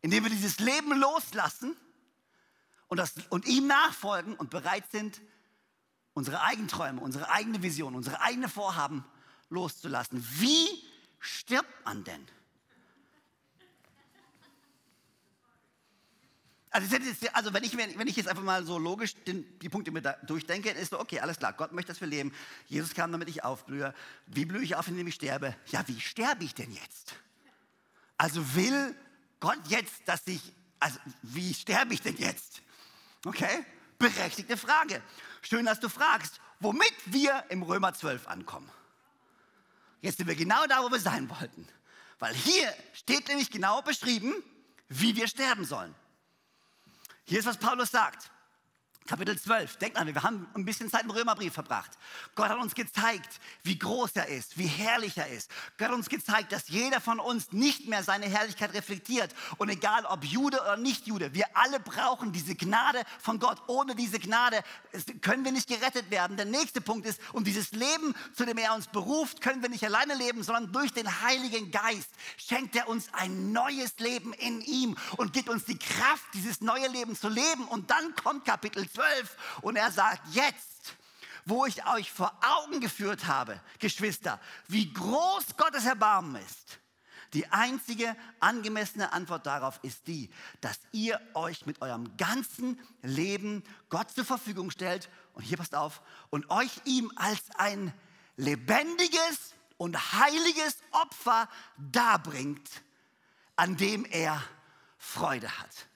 Indem 0.00 0.24
wir 0.24 0.30
dieses 0.30 0.60
Leben 0.60 0.96
loslassen 0.98 1.76
und, 2.86 2.98
das, 2.98 3.14
und 3.30 3.46
ihm 3.46 3.66
nachfolgen 3.66 4.34
und 4.36 4.50
bereit 4.50 4.84
sind, 4.90 5.20
unsere 6.14 6.42
eigenen 6.42 6.68
Träume, 6.68 7.00
unsere 7.00 7.30
eigene 7.30 7.62
Vision, 7.62 7.94
unsere 7.94 8.20
eigenen 8.20 8.48
Vorhaben 8.48 9.04
loszulassen. 9.48 10.24
Wie 10.38 10.68
stirbt 11.18 11.84
man 11.84 12.04
denn? 12.04 12.26
Also, 16.72 16.96
also 17.34 17.52
wenn, 17.52 17.64
ich, 17.64 17.76
wenn 17.76 18.06
ich 18.06 18.16
jetzt 18.16 18.28
einfach 18.28 18.42
mal 18.42 18.64
so 18.64 18.78
logisch 18.78 19.14
den, 19.26 19.58
die 19.58 19.68
Punkte 19.68 19.90
mit 19.90 20.06
durchdenke, 20.22 20.70
ist 20.70 20.90
so, 20.90 20.98
okay, 20.98 21.20
alles 21.20 21.38
klar, 21.38 21.52
Gott 21.52 21.72
möchte, 21.72 21.92
dass 21.92 22.00
wir 22.00 22.08
leben. 22.08 22.32
Jesus 22.66 22.94
kam, 22.94 23.12
damit 23.12 23.28
ich 23.28 23.44
aufblühe. 23.44 23.94
Wie 24.26 24.46
blühe 24.46 24.62
ich 24.62 24.74
auf, 24.74 24.88
indem 24.88 25.06
ich 25.06 25.14
sterbe? 25.14 25.54
Ja, 25.66 25.86
wie 25.86 26.00
sterbe 26.00 26.44
ich 26.44 26.54
denn 26.54 26.72
jetzt? 26.72 27.14
Also 28.16 28.54
will 28.54 28.96
Gott 29.38 29.58
jetzt, 29.68 30.00
dass 30.06 30.26
ich, 30.26 30.40
also 30.78 30.98
wie 31.20 31.52
sterbe 31.52 31.92
ich 31.92 32.00
denn 32.00 32.16
jetzt? 32.16 32.62
Okay, 33.26 33.66
berechtigte 33.98 34.56
Frage. 34.56 35.02
Schön, 35.42 35.66
dass 35.66 35.78
du 35.78 35.90
fragst, 35.90 36.40
womit 36.58 36.94
wir 37.04 37.44
im 37.50 37.62
Römer 37.62 37.92
12 37.92 38.28
ankommen. 38.28 38.70
Jetzt 40.00 40.16
sind 40.16 40.26
wir 40.26 40.36
genau 40.36 40.66
da, 40.66 40.82
wo 40.82 40.90
wir 40.90 41.00
sein 41.00 41.28
wollten. 41.28 41.68
Weil 42.18 42.34
hier 42.34 42.72
steht 42.94 43.28
nämlich 43.28 43.50
genau 43.50 43.82
beschrieben, 43.82 44.32
wie 44.88 45.16
wir 45.16 45.28
sterben 45.28 45.66
sollen. 45.66 45.94
Hier 47.24 47.38
ist, 47.38 47.46
was 47.46 47.56
Paulus 47.56 47.90
sagt. 47.90 48.31
Kapitel 49.06 49.38
12. 49.38 49.76
Denkt 49.78 49.96
an, 49.96 50.06
wir 50.06 50.22
haben 50.22 50.46
ein 50.54 50.64
bisschen 50.64 50.90
Zeit 50.90 51.02
im 51.02 51.10
Römerbrief 51.10 51.52
verbracht. 51.52 51.90
Gott 52.34 52.48
hat 52.48 52.58
uns 52.58 52.74
gezeigt, 52.74 53.40
wie 53.64 53.78
groß 53.78 54.12
er 54.14 54.28
ist, 54.28 54.56
wie 54.58 54.66
herrlich 54.66 55.18
er 55.18 55.28
ist. 55.28 55.50
Gott 55.76 55.88
hat 55.88 55.94
uns 55.94 56.08
gezeigt, 56.08 56.52
dass 56.52 56.68
jeder 56.68 57.00
von 57.00 57.18
uns 57.18 57.52
nicht 57.52 57.88
mehr 57.88 58.04
seine 58.04 58.26
Herrlichkeit 58.26 58.74
reflektiert. 58.74 59.34
Und 59.58 59.68
egal 59.70 60.06
ob 60.06 60.24
Jude 60.24 60.60
oder 60.60 60.76
nicht 60.76 61.06
Jude, 61.06 61.34
wir 61.34 61.46
alle 61.54 61.80
brauchen 61.80 62.32
diese 62.32 62.54
Gnade 62.54 63.02
von 63.18 63.38
Gott. 63.38 63.60
Ohne 63.66 63.96
diese 63.96 64.20
Gnade 64.20 64.62
können 65.20 65.44
wir 65.44 65.52
nicht 65.52 65.68
gerettet 65.68 66.10
werden. 66.10 66.36
Der 66.36 66.46
nächste 66.46 66.80
Punkt 66.80 67.06
ist, 67.06 67.20
um 67.32 67.42
dieses 67.42 67.72
Leben, 67.72 68.14
zu 68.34 68.46
dem 68.46 68.58
er 68.58 68.74
uns 68.74 68.86
beruft, 68.86 69.40
können 69.40 69.62
wir 69.62 69.68
nicht 69.68 69.84
alleine 69.84 70.14
leben, 70.14 70.42
sondern 70.44 70.72
durch 70.72 70.92
den 70.92 71.22
Heiligen 71.22 71.70
Geist 71.72 72.10
schenkt 72.36 72.76
er 72.76 72.88
uns 72.88 73.08
ein 73.12 73.52
neues 73.52 73.98
Leben 73.98 74.32
in 74.34 74.60
ihm 74.60 74.96
und 75.16 75.32
gibt 75.32 75.48
uns 75.48 75.64
die 75.64 75.78
Kraft, 75.78 76.24
dieses 76.34 76.60
neue 76.60 76.86
Leben 76.88 77.16
zu 77.16 77.28
leben. 77.28 77.64
Und 77.64 77.90
dann 77.90 78.14
kommt 78.14 78.44
Kapitel 78.44 78.88
12 78.92 79.36
und 79.62 79.76
er 79.76 79.90
sagt, 79.90 80.20
jetzt, 80.32 80.94
wo 81.44 81.66
ich 81.66 81.84
euch 81.86 82.10
vor 82.10 82.32
Augen 82.42 82.80
geführt 82.80 83.26
habe, 83.26 83.60
Geschwister, 83.78 84.40
wie 84.68 84.92
groß 84.92 85.56
Gottes 85.56 85.84
Erbarmen 85.84 86.36
ist, 86.42 86.78
die 87.32 87.50
einzige 87.50 88.14
angemessene 88.40 89.12
Antwort 89.12 89.46
darauf 89.46 89.80
ist 89.82 90.06
die, 90.06 90.30
dass 90.60 90.78
ihr 90.92 91.18
euch 91.32 91.64
mit 91.64 91.80
eurem 91.80 92.16
ganzen 92.18 92.78
Leben 93.00 93.64
Gott 93.88 94.10
zur 94.10 94.26
Verfügung 94.26 94.70
stellt 94.70 95.08
und 95.32 95.42
hier 95.42 95.56
passt 95.56 95.74
auf 95.74 96.02
und 96.28 96.50
euch 96.50 96.70
ihm 96.84 97.10
als 97.16 97.40
ein 97.56 97.94
lebendiges 98.36 99.54
und 99.78 99.96
heiliges 99.96 100.76
Opfer 100.90 101.48
darbringt, 101.78 102.68
an 103.56 103.76
dem 103.76 104.04
er 104.04 104.42
Freude 104.98 105.58
hat. 105.58 105.88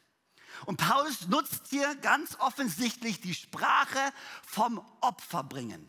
Und 0.64 0.78
Paulus 0.78 1.28
nutzt 1.28 1.68
hier 1.68 1.94
ganz 1.96 2.36
offensichtlich 2.38 3.20
die 3.20 3.34
Sprache 3.34 4.12
vom 4.46 4.84
Opferbringen. 5.00 5.88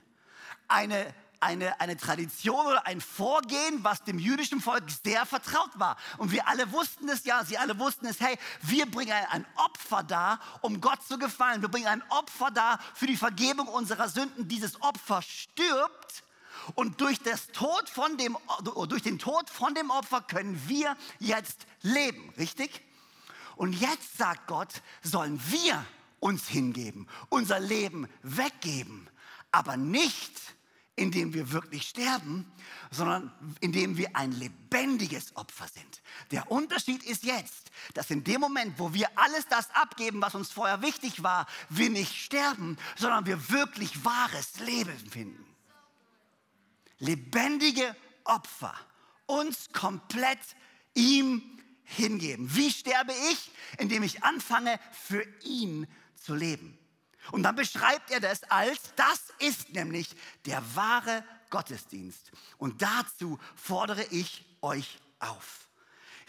Eine, 0.67 1.13
eine, 1.39 1.79
eine 1.79 1.97
Tradition 1.97 2.65
oder 2.65 2.85
ein 2.85 3.01
Vorgehen, 3.01 3.83
was 3.83 4.03
dem 4.03 4.19
jüdischen 4.19 4.59
Volk 4.59 4.83
sehr 5.03 5.25
vertraut 5.25 5.71
war. 5.75 5.97
Und 6.17 6.31
wir 6.31 6.47
alle 6.47 6.71
wussten 6.71 7.07
es 7.09 7.23
ja, 7.25 7.43
sie 7.45 7.57
alle 7.57 7.79
wussten 7.79 8.05
es, 8.05 8.19
hey, 8.19 8.37
wir 8.61 8.85
bringen 8.89 9.13
ein 9.31 9.45
Opfer 9.55 10.03
da, 10.03 10.39
um 10.61 10.81
Gott 10.81 11.03
zu 11.07 11.17
gefallen. 11.17 11.61
Wir 11.61 11.69
bringen 11.69 11.87
ein 11.87 12.03
Opfer 12.09 12.51
da 12.51 12.79
für 12.93 13.07
die 13.07 13.17
Vergebung 13.17 13.67
unserer 13.67 14.09
Sünden. 14.09 14.47
Dieses 14.47 14.81
Opfer 14.81 15.21
stirbt. 15.21 16.23
Und 16.75 16.99
durch, 16.99 17.21
das 17.21 17.47
Tod 17.47 17.89
von 17.89 18.17
dem, 18.17 18.37
durch 18.89 19.01
den 19.01 19.19
Tod 19.19 19.49
von 19.49 19.73
dem 19.73 19.89
Opfer 19.89 20.21
können 20.21 20.61
wir 20.67 20.97
jetzt 21.19 21.65
leben, 21.81 22.33
richtig? 22.37 22.81
Und 23.57 23.73
jetzt 23.73 24.17
sagt 24.17 24.47
Gott, 24.47 24.81
sollen 25.01 25.41
wir 25.49 25.85
uns 26.19 26.47
hingeben, 26.47 27.07
unser 27.29 27.59
Leben 27.59 28.07
weggeben, 28.23 29.09
aber 29.51 29.77
nicht 29.77 30.31
indem 30.97 31.31
wir 31.35 31.51
wirklich 31.51 31.87
sterben, 31.87 32.51
sondern 32.89 33.31
indem 33.61 33.97
wir 33.97 34.15
ein 34.15 34.31
lebendiges 34.31 35.35
Opfer 35.35 35.67
sind. 35.67 36.01
Der 36.31 36.51
Unterschied 36.51 37.03
ist 37.03 37.23
jetzt, 37.23 37.69
dass 37.93 38.09
in 38.09 38.23
dem 38.23 38.41
Moment, 38.41 38.79
wo 38.79 38.93
wir 38.95 39.07
alles 39.15 39.45
das 39.47 39.69
abgeben, 39.75 40.21
was 40.21 40.33
uns 40.33 40.51
vorher 40.51 40.81
wichtig 40.81 41.21
war, 41.21 41.45
wir 41.69 41.91
nicht 41.91 42.15
sterben, 42.15 42.77
sondern 42.97 43.27
wir 43.27 43.49
wirklich 43.51 44.03
wahres 44.03 44.59
Leben 44.59 44.97
finden. 45.11 45.45
Lebendige 46.97 47.95
Opfer, 48.23 48.73
uns 49.27 49.69
komplett 49.71 50.39
ihm 50.95 51.43
hingeben. 51.87 52.53
Wie 52.55 52.69
sterbe 52.69 53.13
ich? 53.31 53.51
Indem 53.77 54.03
ich 54.03 54.23
anfange, 54.23 54.79
für 54.91 55.25
ihn 55.43 55.87
zu 56.15 56.35
leben. 56.35 56.77
Und 57.31 57.43
dann 57.43 57.55
beschreibt 57.55 58.11
er 58.11 58.19
das 58.19 58.43
als, 58.43 58.79
das 58.95 59.33
ist 59.39 59.73
nämlich 59.73 60.09
der 60.45 60.63
wahre 60.75 61.23
Gottesdienst. 61.49 62.31
Und 62.57 62.81
dazu 62.81 63.39
fordere 63.55 64.03
ich 64.11 64.45
euch 64.61 64.99
auf. 65.19 65.67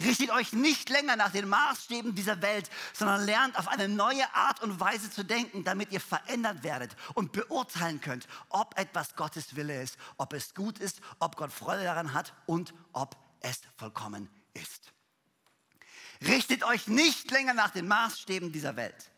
Richtet 0.00 0.30
euch 0.30 0.52
nicht 0.52 0.90
länger 0.90 1.16
nach 1.16 1.32
den 1.32 1.48
Maßstäben 1.48 2.14
dieser 2.14 2.40
Welt, 2.40 2.70
sondern 2.92 3.24
lernt 3.24 3.58
auf 3.58 3.66
eine 3.66 3.88
neue 3.88 4.32
Art 4.32 4.62
und 4.62 4.78
Weise 4.78 5.10
zu 5.10 5.24
denken, 5.24 5.64
damit 5.64 5.90
ihr 5.90 6.00
verändert 6.00 6.62
werdet 6.62 6.94
und 7.14 7.32
beurteilen 7.32 8.00
könnt, 8.00 8.28
ob 8.48 8.78
etwas 8.78 9.16
Gottes 9.16 9.56
Wille 9.56 9.82
ist, 9.82 9.98
ob 10.16 10.32
es 10.34 10.54
gut 10.54 10.78
ist, 10.78 11.00
ob 11.18 11.34
Gott 11.34 11.52
Freude 11.52 11.82
daran 11.82 12.14
hat 12.14 12.32
und 12.46 12.74
ob 12.92 13.16
es 13.40 13.60
vollkommen. 13.76 14.28
Richtet 16.26 16.64
euch 16.64 16.88
nicht 16.88 17.30
länger 17.30 17.54
nach 17.54 17.70
den 17.70 17.86
Maßstäben 17.86 18.52
dieser 18.52 18.76
Welt. 18.76 19.10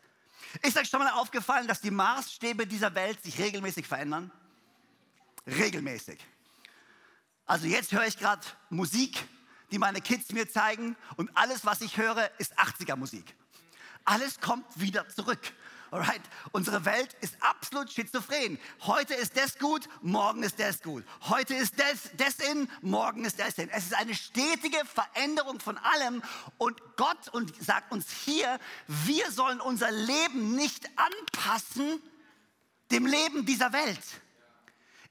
Ist 0.62 0.76
euch 0.76 0.88
schon 0.88 1.00
mal 1.00 1.12
aufgefallen, 1.12 1.66
dass 1.66 1.80
die 1.80 1.90
Maßstäbe 1.90 2.66
dieser 2.66 2.94
Welt 2.94 3.22
sich 3.22 3.38
regelmäßig 3.38 3.86
verändern? 3.86 4.30
Regelmäßig. 5.46 6.18
Also 7.46 7.66
jetzt 7.66 7.92
höre 7.92 8.06
ich 8.06 8.18
gerade 8.18 8.46
Musik, 8.68 9.26
die 9.70 9.78
meine 9.78 10.00
Kids 10.00 10.32
mir 10.32 10.48
zeigen 10.48 10.96
und 11.16 11.30
alles, 11.36 11.64
was 11.64 11.80
ich 11.80 11.96
höre, 11.96 12.30
ist 12.38 12.58
80er 12.58 12.96
Musik. 12.96 13.34
Alles 14.04 14.40
kommt 14.40 14.80
wieder 14.80 15.08
zurück. 15.08 15.40
Alright? 15.90 16.22
Unsere 16.52 16.84
Welt 16.84 17.16
ist 17.20 17.36
absolut 17.40 17.92
schizophren. 17.92 18.58
Heute 18.82 19.14
ist 19.14 19.36
das 19.36 19.58
gut, 19.58 19.88
morgen 20.02 20.42
ist 20.42 20.60
das 20.60 20.82
gut. 20.82 21.04
Heute 21.22 21.54
ist 21.54 21.80
das, 21.80 22.10
das 22.16 22.34
in, 22.48 22.68
morgen 22.80 23.24
ist 23.24 23.40
das 23.40 23.58
in. 23.58 23.68
Es 23.70 23.86
ist 23.86 23.94
eine 23.94 24.14
stetige 24.14 24.78
Veränderung 24.84 25.58
von 25.58 25.78
allem. 25.78 26.22
Und 26.58 26.80
Gott 26.96 27.28
und 27.32 27.52
sagt 27.62 27.90
uns 27.92 28.10
hier, 28.24 28.58
wir 28.86 29.30
sollen 29.32 29.60
unser 29.60 29.90
Leben 29.90 30.54
nicht 30.54 30.88
anpassen 30.96 32.00
dem 32.90 33.06
Leben 33.06 33.46
dieser 33.46 33.72
Welt. 33.72 34.00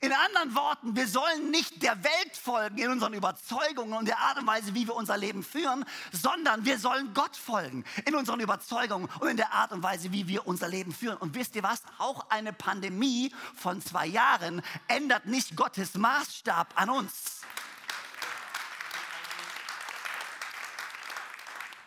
In 0.02 0.14
anderen 0.14 0.56
Worten, 0.56 0.96
wir 0.96 1.10
sollen 1.10 1.52
nicht 1.52 1.84
der 1.84 2.02
Welt 2.02 2.38
folgen 2.42 2.78
in 2.78 2.90
unseren 2.90 3.14
Überzeugungen 3.14 3.98
und 3.98 4.06
der 4.06 4.18
Art 4.20 4.38
und 4.38 4.48
Weise, 4.48 4.74
wie 4.74 4.88
wir 4.88 4.96
unser 4.96 5.18
Leben 5.18 5.44
führen, 5.44 5.84
sondern 6.14 6.64
wir 6.64 6.80
sollen 6.80 7.14
Gott 7.14 7.36
folgen 7.36 7.84
in 8.06 8.16
unseren 8.16 8.40
Überzeugungen 8.40 9.10
und 9.20 9.28
in 9.28 9.36
der 9.36 9.52
Art 9.52 9.74
und 9.74 9.84
Weise, 9.84 10.14
wie 10.14 10.26
wir 10.30 10.48
unser 10.48 10.70
Leben 10.70 10.94
führen. 10.94 11.18
Und 11.18 11.36
wisst 11.36 11.54
ihr 11.58 11.64
was? 11.64 11.82
Auch 11.98 12.30
eine 12.30 12.54
Pandemie 12.54 13.36
von 13.56 13.82
zwei 13.82 14.06
Jahren 14.06 14.62
ändert 14.88 15.26
nicht 15.26 15.58
Gottes 15.58 15.96
Maßstab 15.96 16.80
an 16.80 16.90
uns. 16.92 17.42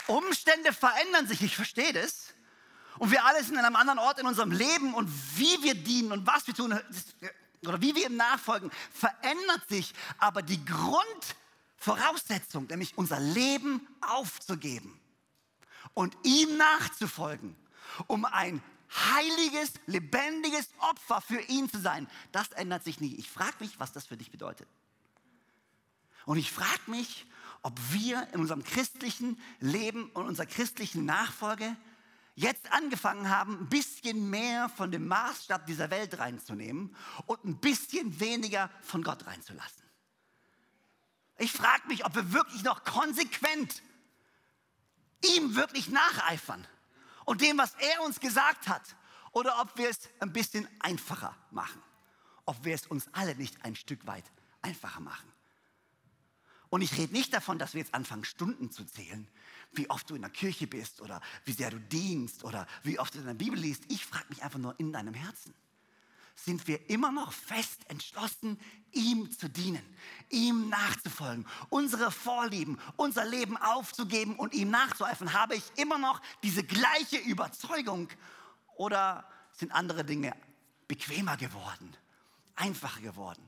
Umstände 0.06 0.74
verändern 0.74 1.26
sich, 1.28 1.40
ich 1.40 1.56
verstehe 1.56 1.94
das. 1.94 2.34
Und 2.98 3.10
wir 3.10 3.24
alle 3.24 3.42
sind 3.42 3.56
an 3.56 3.64
einem 3.64 3.76
anderen 3.76 3.98
Ort 3.98 4.18
in 4.18 4.26
unserem 4.26 4.50
Leben 4.50 4.92
und 4.92 5.08
wie 5.38 5.62
wir 5.62 5.74
dienen 5.74 6.12
und 6.12 6.26
was 6.26 6.46
wir 6.46 6.52
tun, 6.52 6.78
oder 7.66 7.80
wie 7.80 7.94
wir 7.94 8.06
ihm 8.06 8.16
nachfolgen, 8.16 8.70
verändert 8.92 9.68
sich, 9.68 9.92
aber 10.18 10.42
die 10.42 10.60
Voraussetzung, 11.76 12.66
nämlich 12.66 12.96
unser 12.96 13.20
Leben 13.20 13.86
aufzugeben 14.00 14.98
und 15.94 16.16
ihm 16.22 16.56
nachzufolgen, 16.56 17.56
um 18.06 18.24
ein 18.24 18.62
heiliges, 18.90 19.72
lebendiges 19.86 20.68
Opfer 20.78 21.20
für 21.20 21.40
ihn 21.40 21.70
zu 21.70 21.80
sein. 21.80 22.08
Das 22.30 22.50
ändert 22.52 22.84
sich 22.84 23.00
nie. 23.00 23.14
Ich 23.16 23.30
frage 23.30 23.56
mich, 23.60 23.80
was 23.80 23.92
das 23.92 24.06
für 24.06 24.16
dich 24.16 24.30
bedeutet. 24.30 24.68
Und 26.24 26.38
ich 26.38 26.52
frage 26.52 26.90
mich, 26.90 27.26
ob 27.62 27.78
wir 27.90 28.28
in 28.32 28.40
unserem 28.40 28.64
christlichen 28.64 29.40
Leben 29.60 30.10
und 30.10 30.26
unserer 30.26 30.46
christlichen 30.46 31.04
Nachfolge 31.04 31.76
jetzt 32.34 32.72
angefangen 32.72 33.28
haben, 33.28 33.58
ein 33.58 33.68
bisschen 33.68 34.30
mehr 34.30 34.68
von 34.68 34.90
dem 34.90 35.06
Maßstab 35.06 35.66
dieser 35.66 35.90
Welt 35.90 36.18
reinzunehmen 36.18 36.96
und 37.26 37.44
ein 37.44 37.58
bisschen 37.58 38.18
weniger 38.20 38.70
von 38.82 39.02
Gott 39.02 39.26
reinzulassen. 39.26 39.82
Ich 41.38 41.52
frage 41.52 41.86
mich, 41.88 42.04
ob 42.04 42.14
wir 42.14 42.32
wirklich 42.32 42.62
noch 42.62 42.84
konsequent 42.84 43.82
ihm 45.24 45.54
wirklich 45.54 45.88
nacheifern 45.88 46.66
und 47.24 47.40
dem, 47.40 47.58
was 47.58 47.74
er 47.74 48.02
uns 48.02 48.20
gesagt 48.20 48.68
hat, 48.68 48.82
oder 49.32 49.60
ob 49.60 49.76
wir 49.78 49.88
es 49.88 50.08
ein 50.20 50.32
bisschen 50.32 50.68
einfacher 50.80 51.34
machen, 51.50 51.82
ob 52.44 52.64
wir 52.64 52.74
es 52.74 52.86
uns 52.86 53.08
alle 53.12 53.34
nicht 53.34 53.64
ein 53.64 53.76
Stück 53.76 54.06
weit 54.06 54.24
einfacher 54.60 55.00
machen. 55.00 55.32
Und 56.68 56.82
ich 56.82 56.96
rede 56.96 57.12
nicht 57.12 57.32
davon, 57.34 57.58
dass 57.58 57.74
wir 57.74 57.80
jetzt 57.80 57.94
anfangen, 57.94 58.24
Stunden 58.24 58.70
zu 58.70 58.84
zählen, 58.84 59.28
wie 59.72 59.88
oft 59.90 60.08
du 60.08 60.14
in 60.14 60.22
der 60.22 60.30
Kirche 60.30 60.66
bist 60.66 61.00
oder 61.00 61.20
wie 61.44 61.52
sehr 61.52 61.70
du 61.70 61.80
dienst 61.80 62.44
oder 62.44 62.66
wie 62.82 62.98
oft 62.98 63.14
du 63.14 63.18
in 63.18 63.26
der 63.26 63.34
Bibel 63.34 63.58
liest. 63.58 63.84
Ich 63.88 64.04
frage 64.04 64.26
mich 64.28 64.42
einfach 64.42 64.58
nur 64.58 64.78
in 64.78 64.92
deinem 64.92 65.14
Herzen. 65.14 65.54
Sind 66.34 66.66
wir 66.66 66.88
immer 66.88 67.12
noch 67.12 67.32
fest 67.32 67.80
entschlossen, 67.88 68.58
ihm 68.90 69.30
zu 69.30 69.48
dienen, 69.48 69.84
ihm 70.30 70.68
nachzufolgen, 70.70 71.46
unsere 71.68 72.10
Vorlieben, 72.10 72.78
unser 72.96 73.24
Leben 73.24 73.56
aufzugeben 73.58 74.36
und 74.36 74.54
ihm 74.54 74.70
nachzueifern? 74.70 75.34
Habe 75.34 75.56
ich 75.56 75.64
immer 75.76 75.98
noch 75.98 76.20
diese 76.42 76.64
gleiche 76.64 77.18
Überzeugung 77.18 78.08
oder 78.76 79.28
sind 79.52 79.72
andere 79.72 80.04
Dinge 80.04 80.34
bequemer 80.88 81.36
geworden, 81.36 81.94
einfacher 82.56 83.00
geworden? 83.00 83.46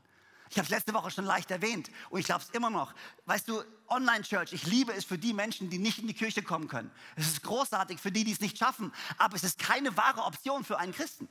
Ich 0.50 0.58
habe 0.58 0.64
es 0.64 0.70
letzte 0.70 0.94
Woche 0.94 1.10
schon 1.10 1.24
leicht 1.24 1.50
erwähnt 1.50 1.90
und 2.10 2.20
ich 2.20 2.26
glaube 2.26 2.42
es 2.42 2.50
immer 2.50 2.70
noch. 2.70 2.94
Weißt 3.26 3.48
du, 3.48 3.62
Online-Church, 3.88 4.52
ich 4.52 4.66
liebe 4.66 4.92
es 4.92 5.04
für 5.04 5.18
die 5.18 5.32
Menschen, 5.32 5.70
die 5.70 5.78
nicht 5.78 5.98
in 5.98 6.06
die 6.06 6.14
Kirche 6.14 6.42
kommen 6.42 6.68
können. 6.68 6.90
Es 7.16 7.26
ist 7.26 7.42
großartig 7.42 7.98
für 7.98 8.12
die, 8.12 8.24
die 8.24 8.32
es 8.32 8.40
nicht 8.40 8.58
schaffen, 8.58 8.92
aber 9.18 9.36
es 9.36 9.44
ist 9.44 9.58
keine 9.58 9.96
wahre 9.96 10.22
Option 10.22 10.64
für 10.64 10.78
einen 10.78 10.92
Christen. 10.92 11.28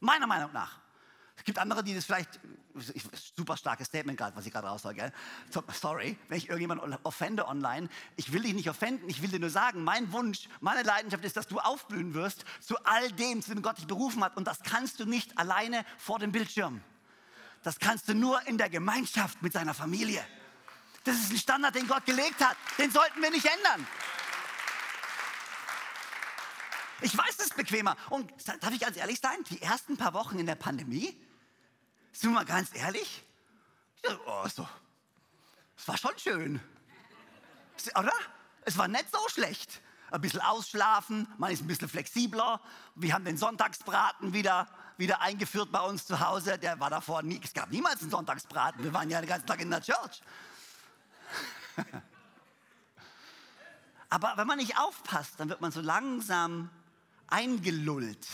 Meiner 0.00 0.26
Meinung 0.26 0.52
nach. 0.52 0.78
Es 1.36 1.44
gibt 1.44 1.58
andere, 1.58 1.84
die 1.84 1.94
das 1.94 2.04
vielleicht, 2.04 2.40
super 3.36 3.56
starkes 3.56 3.86
Statement 3.86 4.18
gerade, 4.18 4.34
was 4.36 4.44
ich 4.44 4.52
gerade 4.52 4.66
raussage. 4.66 5.12
Sorry, 5.72 6.18
wenn 6.28 6.38
ich 6.38 6.48
irgendjemanden 6.48 6.96
offende 7.04 7.46
online. 7.46 7.88
Ich 8.16 8.32
will 8.32 8.42
dich 8.42 8.54
nicht 8.54 8.68
offenden, 8.68 9.08
ich 9.08 9.22
will 9.22 9.30
dir 9.30 9.38
nur 9.38 9.50
sagen, 9.50 9.84
mein 9.84 10.12
Wunsch, 10.12 10.48
meine 10.60 10.82
Leidenschaft 10.82 11.24
ist, 11.24 11.36
dass 11.36 11.46
du 11.46 11.60
aufblühen 11.60 12.12
wirst 12.14 12.44
zu 12.60 12.76
all 12.84 13.12
dem, 13.12 13.40
zu 13.40 13.54
dem 13.54 13.62
Gott 13.62 13.78
dich 13.78 13.86
berufen 13.86 14.24
hat. 14.24 14.36
Und 14.36 14.48
das 14.48 14.62
kannst 14.62 14.98
du 14.98 15.06
nicht 15.06 15.38
alleine 15.38 15.84
vor 15.96 16.18
dem 16.18 16.32
Bildschirm. 16.32 16.82
Das 17.68 17.78
kannst 17.78 18.08
du 18.08 18.14
nur 18.14 18.40
in 18.46 18.56
der 18.56 18.70
Gemeinschaft 18.70 19.42
mit 19.42 19.52
seiner 19.52 19.74
Familie. 19.74 20.26
Das 21.04 21.16
ist 21.16 21.32
ein 21.32 21.36
Standard, 21.36 21.74
den 21.74 21.86
Gott 21.86 22.06
gelegt 22.06 22.42
hat. 22.42 22.56
Den 22.78 22.90
sollten 22.90 23.20
wir 23.20 23.30
nicht 23.30 23.44
ändern. 23.44 23.86
Ich 27.02 27.14
weiß, 27.14 27.34
es 27.36 27.44
ist 27.48 27.56
bequemer. 27.56 27.94
Und 28.08 28.32
darf 28.62 28.72
ich 28.72 28.80
ganz 28.80 28.96
ehrlich 28.96 29.20
sein? 29.20 29.44
Die 29.50 29.60
ersten 29.60 29.98
paar 29.98 30.14
Wochen 30.14 30.38
in 30.38 30.46
der 30.46 30.54
Pandemie, 30.54 31.14
sind 32.10 32.30
wir 32.30 32.36
mal 32.36 32.46
ganz 32.46 32.74
ehrlich, 32.74 33.22
oh, 34.26 34.48
so, 34.48 34.66
es 35.76 35.86
war 35.86 35.98
schon 35.98 36.18
schön. 36.18 36.60
Oder? 37.98 38.14
Es 38.62 38.78
war 38.78 38.88
nicht 38.88 39.12
so 39.12 39.18
schlecht. 39.28 39.82
Ein 40.10 40.20
bisschen 40.20 40.40
ausschlafen, 40.40 41.26
man 41.38 41.50
ist 41.50 41.62
ein 41.62 41.66
bisschen 41.66 41.88
flexibler. 41.88 42.60
Wir 42.94 43.12
haben 43.14 43.24
den 43.24 43.36
Sonntagsbraten 43.36 44.32
wieder 44.32 44.66
wieder 44.98 45.20
eingeführt 45.20 45.70
bei 45.70 45.80
uns 45.80 46.06
zu 46.06 46.20
Hause. 46.20 46.58
Der 46.58 46.80
war 46.80 46.90
davor 46.90 47.22
nie, 47.22 47.40
es 47.42 47.54
gab 47.54 47.70
niemals 47.70 48.02
einen 48.02 48.10
Sonntagsbraten. 48.10 48.82
Wir 48.84 48.92
waren 48.92 49.08
ja 49.08 49.20
den 49.20 49.28
ganzen 49.28 49.46
Tag 49.46 49.60
in 49.60 49.70
der 49.70 49.80
Church. 49.80 50.20
Aber 54.10 54.32
wenn 54.36 54.46
man 54.46 54.58
nicht 54.58 54.76
aufpasst, 54.78 55.34
dann 55.38 55.48
wird 55.48 55.60
man 55.60 55.70
so 55.70 55.80
langsam 55.80 56.70
eingelullt 57.28 58.26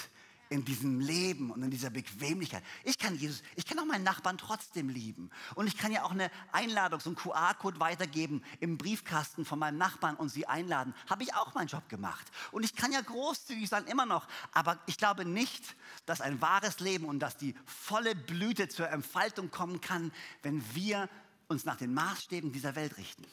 in 0.54 0.64
diesem 0.64 1.00
Leben 1.00 1.50
und 1.50 1.64
in 1.64 1.70
dieser 1.70 1.90
Bequemlichkeit. 1.90 2.62
Ich 2.84 2.96
kann 2.96 3.16
Jesus, 3.16 3.42
ich 3.56 3.66
kann 3.66 3.76
auch 3.80 3.84
meinen 3.84 4.04
Nachbarn 4.04 4.38
trotzdem 4.38 4.88
lieben. 4.88 5.30
Und 5.56 5.66
ich 5.66 5.76
kann 5.76 5.90
ja 5.90 6.04
auch 6.04 6.12
eine 6.12 6.30
Einladung, 6.52 7.00
so 7.00 7.10
einen 7.10 7.16
QR-Code 7.16 7.80
weitergeben 7.80 8.44
im 8.60 8.78
Briefkasten 8.78 9.44
von 9.44 9.58
meinem 9.58 9.78
Nachbarn 9.78 10.14
und 10.14 10.28
sie 10.28 10.46
einladen. 10.46 10.94
Habe 11.10 11.24
ich 11.24 11.34
auch 11.34 11.54
meinen 11.54 11.66
Job 11.66 11.88
gemacht. 11.88 12.24
Und 12.52 12.64
ich 12.64 12.76
kann 12.76 12.92
ja 12.92 13.00
großzügig 13.00 13.68
sein, 13.68 13.86
immer 13.86 14.06
noch. 14.06 14.28
Aber 14.52 14.78
ich 14.86 14.96
glaube 14.96 15.24
nicht, 15.24 15.74
dass 16.06 16.20
ein 16.20 16.40
wahres 16.40 16.78
Leben 16.78 17.06
und 17.06 17.18
dass 17.18 17.36
die 17.36 17.56
volle 17.66 18.14
Blüte 18.14 18.68
zur 18.68 18.88
Entfaltung 18.88 19.50
kommen 19.50 19.80
kann, 19.80 20.12
wenn 20.42 20.62
wir 20.72 21.08
uns 21.48 21.64
nach 21.64 21.76
den 21.76 21.92
Maßstäben 21.92 22.52
dieser 22.52 22.76
Welt 22.76 22.96
richten. 22.96 23.26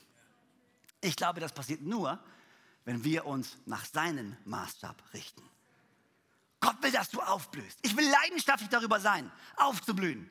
Ich 1.01 1.15
glaube, 1.15 1.39
das 1.39 1.53
passiert 1.53 1.81
nur, 1.81 2.19
wenn 2.83 3.03
wir 3.03 3.27
uns 3.27 3.57
nach 3.67 3.85
seinem 3.85 4.35
Maßstab 4.45 5.03
richten. 5.13 5.50
Gott 6.61 6.81
will, 6.81 6.91
dass 6.91 7.09
du 7.09 7.19
aufblühst. 7.19 7.77
Ich 7.81 7.97
will 7.97 8.07
leidenschaftlich 8.07 8.69
darüber 8.69 8.99
sein, 8.99 9.29
aufzublühen. 9.57 10.29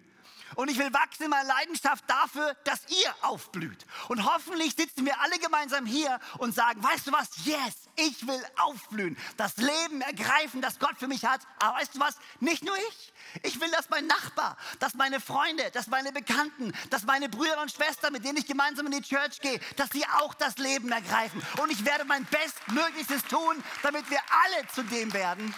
Und 0.56 0.68
ich 0.68 0.78
will 0.78 0.92
wachsen 0.92 1.24
in 1.24 1.30
meiner 1.30 1.48
Leidenschaft 1.48 2.04
dafür, 2.08 2.54
dass 2.64 2.80
ihr 2.88 3.14
aufblüht. 3.22 3.86
Und 4.08 4.24
hoffentlich 4.24 4.74
sitzen 4.74 5.06
wir 5.06 5.20
alle 5.20 5.38
gemeinsam 5.38 5.86
hier 5.86 6.18
und 6.38 6.54
sagen, 6.54 6.82
weißt 6.82 7.06
du 7.06 7.12
was? 7.12 7.28
Yes, 7.44 7.88
ich 7.96 8.26
will 8.26 8.42
aufblühen. 8.58 9.16
Das 9.36 9.56
Leben 9.58 10.00
ergreifen, 10.00 10.60
das 10.60 10.78
Gott 10.78 10.98
für 10.98 11.06
mich 11.06 11.24
hat. 11.24 11.40
Aber 11.60 11.78
weißt 11.78 11.94
du 11.94 12.00
was? 12.00 12.16
Nicht 12.40 12.64
nur 12.64 12.76
ich. 12.76 13.12
Ich 13.44 13.60
will, 13.60 13.70
dass 13.70 13.90
mein 13.90 14.06
Nachbar, 14.06 14.56
dass 14.80 14.94
meine 14.94 15.20
Freunde, 15.20 15.70
dass 15.72 15.86
meine 15.86 16.10
Bekannten, 16.10 16.72
dass 16.90 17.04
meine 17.04 17.28
Brüder 17.28 17.60
und 17.62 17.70
Schwestern, 17.70 18.12
mit 18.12 18.24
denen 18.24 18.38
ich 18.38 18.46
gemeinsam 18.46 18.86
in 18.86 18.92
die 18.92 19.02
Church 19.02 19.40
gehe, 19.40 19.60
dass 19.76 19.90
sie 19.90 20.04
auch 20.18 20.34
das 20.34 20.58
Leben 20.58 20.90
ergreifen. 20.90 21.40
Und 21.62 21.70
ich 21.70 21.84
werde 21.84 22.04
mein 22.04 22.24
Bestmöglichstes 22.26 23.22
tun, 23.24 23.62
damit 23.82 24.10
wir 24.10 24.18
alle 24.18 24.66
zu 24.68 24.82
dem 24.82 25.12
werden, 25.12 25.54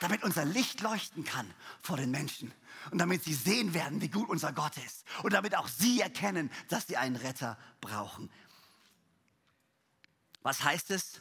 damit 0.00 0.22
unser 0.22 0.44
Licht 0.44 0.80
leuchten 0.80 1.24
kann 1.24 1.52
vor 1.82 1.96
den 1.96 2.10
Menschen 2.10 2.52
und 2.90 2.98
damit 2.98 3.24
sie 3.24 3.34
sehen 3.34 3.74
werden, 3.74 4.00
wie 4.00 4.08
gut 4.08 4.28
unser 4.28 4.52
Gott 4.52 4.76
ist 4.78 5.04
und 5.22 5.32
damit 5.32 5.56
auch 5.56 5.68
sie 5.68 6.00
erkennen, 6.00 6.50
dass 6.68 6.86
sie 6.86 6.96
einen 6.96 7.16
Retter 7.16 7.58
brauchen. 7.80 8.30
Was 10.42 10.62
heißt 10.62 10.90
es 10.90 11.20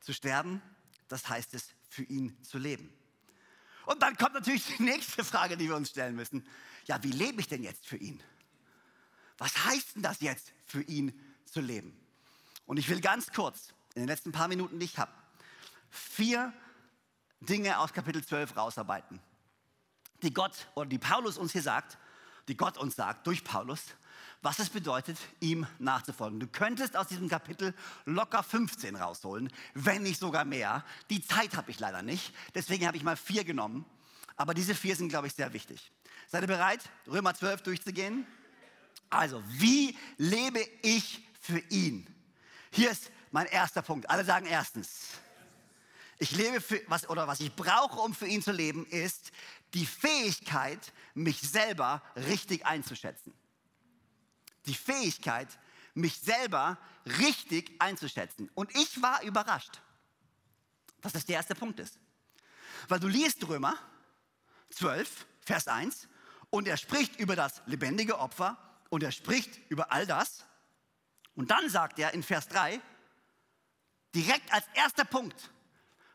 zu 0.00 0.12
sterben? 0.12 0.62
Das 1.08 1.28
heißt 1.28 1.54
es 1.54 1.66
für 1.88 2.04
ihn 2.04 2.36
zu 2.42 2.58
leben. 2.58 2.92
Und 3.84 4.02
dann 4.02 4.16
kommt 4.16 4.34
natürlich 4.34 4.64
die 4.76 4.82
nächste 4.82 5.24
Frage, 5.24 5.56
die 5.56 5.68
wir 5.68 5.76
uns 5.76 5.90
stellen 5.90 6.16
müssen. 6.16 6.46
Ja, 6.86 7.02
wie 7.02 7.10
lebe 7.10 7.40
ich 7.40 7.48
denn 7.48 7.62
jetzt 7.62 7.86
für 7.86 7.96
ihn? 7.96 8.22
Was 9.38 9.64
heißt 9.64 9.96
denn 9.96 10.02
das 10.02 10.20
jetzt 10.20 10.52
für 10.66 10.82
ihn 10.82 11.12
zu 11.44 11.60
leben? 11.60 11.98
Und 12.64 12.78
ich 12.78 12.88
will 12.88 13.00
ganz 13.00 13.32
kurz 13.32 13.74
in 13.94 14.02
den 14.02 14.08
letzten 14.08 14.32
paar 14.32 14.48
Minuten, 14.48 14.78
die 14.78 14.86
ich 14.86 14.98
habe, 14.98 15.12
vier 15.90 16.52
Dinge 17.42 17.78
aus 17.78 17.92
Kapitel 17.92 18.24
12 18.24 18.56
rausarbeiten, 18.56 19.20
die 20.22 20.32
Gott 20.32 20.68
oder 20.74 20.86
die 20.86 20.98
Paulus 20.98 21.38
uns 21.38 21.52
hier 21.52 21.62
sagt, 21.62 21.98
die 22.48 22.56
Gott 22.56 22.78
uns 22.78 22.94
sagt 22.96 23.26
durch 23.26 23.42
Paulus, 23.42 23.80
was 24.42 24.58
es 24.58 24.70
bedeutet, 24.70 25.18
ihm 25.40 25.66
nachzufolgen. 25.78 26.40
Du 26.40 26.46
könntest 26.46 26.96
aus 26.96 27.08
diesem 27.08 27.28
Kapitel 27.28 27.74
locker 28.04 28.42
15 28.42 28.96
rausholen, 28.96 29.52
wenn 29.74 30.02
nicht 30.02 30.20
sogar 30.20 30.44
mehr. 30.44 30.84
Die 31.10 31.24
Zeit 31.24 31.56
habe 31.56 31.70
ich 31.70 31.80
leider 31.80 32.02
nicht, 32.02 32.32
deswegen 32.54 32.86
habe 32.86 32.96
ich 32.96 33.02
mal 33.02 33.16
vier 33.16 33.44
genommen. 33.44 33.84
Aber 34.36 34.54
diese 34.54 34.74
vier 34.74 34.96
sind, 34.96 35.08
glaube 35.08 35.26
ich, 35.26 35.34
sehr 35.34 35.52
wichtig. 35.52 35.92
Seid 36.28 36.42
ihr 36.42 36.48
bereit, 36.48 36.80
Römer 37.06 37.34
12 37.34 37.62
durchzugehen? 37.62 38.26
Also, 39.10 39.42
wie 39.46 39.96
lebe 40.16 40.60
ich 40.82 41.22
für 41.40 41.58
ihn? 41.70 42.06
Hier 42.70 42.90
ist 42.90 43.10
mein 43.30 43.46
erster 43.46 43.82
Punkt. 43.82 44.08
Alle 44.08 44.24
sagen 44.24 44.46
erstens. 44.46 45.20
Ich 46.22 46.30
lebe 46.30 46.60
für 46.60 46.80
was 46.86 47.10
oder 47.10 47.26
was 47.26 47.40
ich 47.40 47.52
brauche, 47.52 47.98
um 47.98 48.14
für 48.14 48.28
ihn 48.28 48.42
zu 48.42 48.52
leben, 48.52 48.86
ist 48.86 49.32
die 49.74 49.84
Fähigkeit, 49.84 50.92
mich 51.14 51.40
selber 51.40 52.00
richtig 52.14 52.64
einzuschätzen. 52.64 53.34
Die 54.66 54.74
Fähigkeit, 54.74 55.48
mich 55.94 56.20
selber 56.20 56.78
richtig 57.18 57.74
einzuschätzen. 57.80 58.48
Und 58.54 58.72
ich 58.76 59.02
war 59.02 59.24
überrascht, 59.24 59.82
dass 61.00 61.12
das 61.12 61.24
der 61.24 61.38
erste 61.38 61.56
Punkt 61.56 61.80
ist. 61.80 61.98
Weil 62.86 63.00
du 63.00 63.08
liest 63.08 63.44
Römer 63.48 63.76
12, 64.70 65.26
Vers 65.40 65.66
1, 65.66 66.06
und 66.50 66.68
er 66.68 66.76
spricht 66.76 67.18
über 67.18 67.34
das 67.34 67.62
lebendige 67.66 68.20
Opfer 68.20 68.56
und 68.90 69.02
er 69.02 69.10
spricht 69.10 69.58
über 69.70 69.90
all 69.90 70.06
das. 70.06 70.44
Und 71.34 71.50
dann 71.50 71.68
sagt 71.68 71.98
er 71.98 72.14
in 72.14 72.22
Vers 72.22 72.46
3, 72.46 72.80
direkt 74.14 74.52
als 74.52 74.66
erster 74.74 75.04
Punkt, 75.04 75.50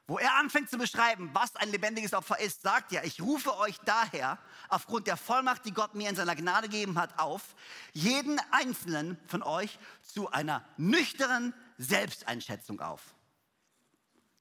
wo 0.08 0.18
er 0.18 0.36
anfängt 0.36 0.70
zu 0.70 0.78
beschreiben, 0.78 1.30
was 1.34 1.58
ein 1.58 1.70
lebendiges 1.70 2.14
Opfer 2.14 2.40
ist, 2.40 2.62
sagt 2.62 2.94
er, 2.94 3.04
ich 3.04 3.22
rufe 3.22 3.58
euch 3.58 3.78
daher 3.84 4.40
aufgrund 4.70 5.06
der 5.06 5.18
Vollmacht, 5.18 5.66
die 5.66 5.74
Gott 5.74 5.96
mir 5.96 6.10
in 6.10 6.16
seiner 6.16 6.36
Gnade 6.36 6.70
gegeben 6.70 6.98
hat, 6.98 7.20
auf, 7.20 7.56
jeden 7.92 8.40
einzelnen 8.52 9.20
von 9.28 9.44
euch 9.44 9.78
zu 10.02 10.32
einer 10.32 10.66
nüchternen 10.78 11.54
Selbsteinschätzung 11.78 12.80
auf. 12.80 13.02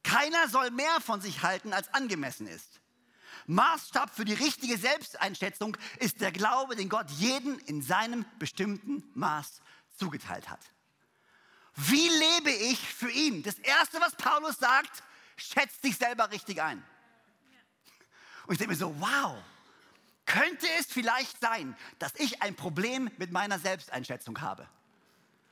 Keiner 0.04 0.48
soll 0.48 0.70
mehr 0.70 1.00
von 1.00 1.20
sich 1.20 1.42
halten, 1.42 1.72
als 1.72 1.92
angemessen 1.92 2.46
ist. 2.46 2.80
Maßstab 3.46 4.14
für 4.14 4.24
die 4.24 4.34
richtige 4.34 4.78
Selbsteinschätzung 4.78 5.76
ist 5.98 6.20
der 6.20 6.30
Glaube, 6.30 6.76
den 6.76 6.88
Gott 6.88 7.10
jeden 7.10 7.58
in 7.60 7.82
seinem 7.82 8.24
bestimmten 8.38 9.02
Maß 9.14 9.60
zugeteilt 9.96 10.48
hat. 10.48 10.60
Wie 11.74 12.08
lebe 12.08 12.50
ich 12.50 12.78
für 12.78 13.10
ihn? 13.10 13.42
Das 13.42 13.58
Erste, 13.58 14.00
was 14.00 14.16
Paulus 14.16 14.58
sagt, 14.58 15.02
schätzt 15.36 15.84
dich 15.84 15.96
selber 15.96 16.30
richtig 16.30 16.62
ein. 16.62 16.84
Und 18.46 18.52
ich 18.52 18.58
denke 18.58 18.72
mir 18.72 18.78
so, 18.78 18.94
wow, 19.00 19.36
könnte 20.24 20.66
es 20.78 20.86
vielleicht 20.86 21.40
sein, 21.40 21.76
dass 21.98 22.14
ich 22.16 22.42
ein 22.42 22.54
Problem 22.56 23.10
mit 23.18 23.32
meiner 23.32 23.58
Selbsteinschätzung 23.58 24.40
habe? 24.40 24.68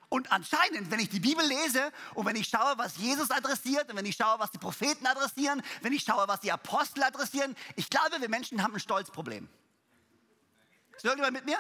Und 0.09 0.31
anscheinend, 0.31 0.91
wenn 0.91 1.01
ich 1.01 1.09
die 1.09 1.19
Bibel 1.19 1.45
lese 1.45 1.93
und 2.15 2.25
wenn 2.27 2.37
ich 2.37 2.47
schaue, 2.47 2.79
was 2.79 2.97
Jesus 2.99 3.31
adressiert 3.31 3.91
und 3.91 3.97
wenn 3.97 4.07
ich 4.07 4.15
schaue, 4.15 4.39
was 4.39 4.51
die 4.51 4.59
Propheten 4.59 5.07
adressieren, 5.07 5.61
wenn 5.83 5.93
ich 5.93 6.05
schaue, 6.05 6.29
was 6.29 6.41
die 6.41 6.53
Apostel 6.53 7.03
adressieren, 7.03 7.57
ich 7.75 7.91
glaube, 7.91 8.21
wir 8.21 8.29
Menschen 8.29 8.63
haben 8.63 8.75
ein 8.75 8.81
Stolzproblem. 8.81 9.49
Ist 10.95 11.05
irgendjemand 11.05 11.35
mit 11.35 11.47
mir? 11.47 11.59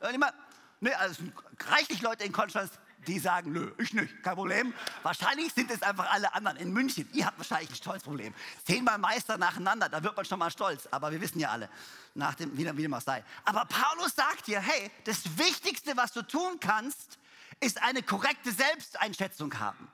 Irgendjemand? 0.00 0.34
Nee, 0.80 0.94
also 0.94 1.22
reichlich 1.68 2.00
Leute 2.02 2.24
in 2.24 2.32
Konstanz, 2.32 2.72
die 3.06 3.18
sagen, 3.18 3.52
nö, 3.52 3.72
ich 3.78 3.92
nicht, 3.92 4.22
kein 4.22 4.34
Problem. 4.34 4.74
Wahrscheinlich 5.02 5.52
sind 5.52 5.70
es 5.70 5.82
einfach 5.82 6.10
alle 6.12 6.34
anderen 6.34 6.56
in 6.58 6.72
München. 6.72 7.08
Ihr 7.12 7.26
habt 7.26 7.38
wahrscheinlich 7.38 7.70
ein 7.70 7.76
Stolzproblem. 7.76 8.34
Zehnmal 8.64 8.98
Meister 8.98 9.38
nacheinander, 9.38 9.88
da 9.88 10.02
wird 10.02 10.16
man 10.16 10.24
schon 10.24 10.38
mal 10.38 10.50
stolz. 10.50 10.88
Aber 10.90 11.10
wir 11.12 11.20
wissen 11.20 11.38
ja 11.38 11.50
alle, 11.50 11.68
nach 12.14 12.34
dem, 12.34 12.56
wie, 12.56 12.76
wie 12.76 12.82
dem 12.82 12.94
auch 12.94 13.00
sei. 13.00 13.24
Aber 13.44 13.64
Paulus 13.64 14.14
sagt 14.14 14.46
dir, 14.46 14.60
hey, 14.60 14.90
das 15.04 15.38
Wichtigste, 15.38 15.96
was 15.96 16.12
du 16.12 16.22
tun 16.22 16.58
kannst, 16.60 17.18
ist 17.60 17.82
eine 17.82 18.02
korrekte 18.02 18.52
Selbsteinschätzung 18.52 19.58
haben 19.58 19.88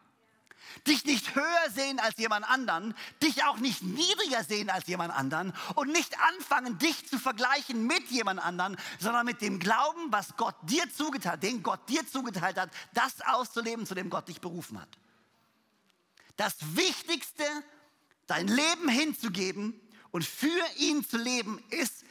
dich 0.87 1.05
nicht 1.05 1.35
höher 1.35 1.71
sehen 1.75 1.99
als 1.99 2.17
jemand 2.19 2.49
anderen, 2.49 2.95
dich 3.23 3.45
auch 3.45 3.59
nicht 3.59 3.83
niedriger 3.83 4.45
sehen 4.45 4.71
als 4.71 4.87
jemand 4.87 5.15
anderen 5.15 5.53
und 5.75 5.93
nicht 5.93 6.19
anfangen, 6.21 6.79
dich 6.79 7.09
zu 7.09 7.19
vergleichen 7.19 7.87
mit 7.87 8.09
jemand 8.11 8.41
anderen, 8.41 8.77
sondern 8.99 9.27
mit 9.27 9.41
dem 9.41 9.59
Glauben, 9.59 10.13
was 10.13 10.37
Gott 10.37 10.55
dir 10.63 10.89
zugeteilt, 10.93 11.43
den 11.43 11.63
Gott 11.63 11.89
dir 11.89 12.07
zugeteilt 12.07 12.59
hat, 12.59 12.71
das 12.95 13.21
auszuleben, 13.23 13.87
zu 13.87 13.95
dem 13.95 14.11
Gott 14.11 14.29
dich 14.29 14.41
berufen 14.41 14.81
hat. 14.81 14.89
Das 16.37 16.57
Wichtigste, 16.77 17.45
dein 18.27 18.47
Leben 18.47 18.89
hinzugeben 18.89 19.81
und 20.11 20.25
für 20.25 20.63
ihn 20.77 21.05
zu 21.05 21.17
leben, 21.17 21.63
ist, 21.71 22.05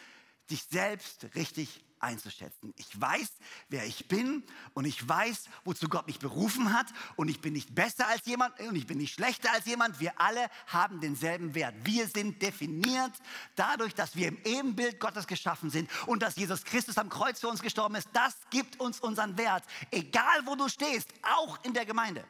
dich 0.49 0.63
selbst 0.69 1.27
richtig 1.35 1.84
einzuschätzen. 1.99 2.73
Ich 2.77 2.99
weiß, 2.99 3.29
wer 3.69 3.85
ich 3.85 4.07
bin 4.07 4.43
und 4.73 4.85
ich 4.85 5.07
weiß, 5.07 5.45
wozu 5.63 5.87
Gott 5.87 6.07
mich 6.07 6.19
berufen 6.19 6.73
hat 6.73 6.87
und 7.15 7.27
ich 7.27 7.41
bin 7.41 7.53
nicht 7.53 7.73
besser 7.75 8.07
als 8.07 8.25
jemand 8.25 8.59
und 8.59 8.75
ich 8.75 8.87
bin 8.87 8.97
nicht 8.97 9.13
schlechter 9.13 9.51
als 9.51 9.65
jemand. 9.65 9.99
Wir 9.99 10.19
alle 10.19 10.49
haben 10.67 11.01
denselben 11.01 11.55
Wert. 11.55 11.75
Wir 11.83 12.07
sind 12.07 12.41
definiert 12.41 13.13
dadurch, 13.55 13.93
dass 13.95 14.15
wir 14.15 14.27
im 14.27 14.37
Ebenbild 14.43 14.99
Gottes 14.99 15.27
geschaffen 15.27 15.69
sind 15.69 15.89
und 16.05 16.21
dass 16.21 16.35
Jesus 16.35 16.63
Christus 16.63 16.97
am 16.97 17.09
Kreuz 17.09 17.39
für 17.39 17.47
uns 17.47 17.61
gestorben 17.61 17.95
ist. 17.95 18.09
Das 18.13 18.35
gibt 18.49 18.79
uns 18.79 18.99
unseren 18.99 19.37
Wert, 19.37 19.63
egal 19.91 20.45
wo 20.45 20.55
du 20.55 20.67
stehst, 20.69 21.09
auch 21.21 21.63
in 21.63 21.73
der 21.73 21.85
Gemeinde. 21.85 22.25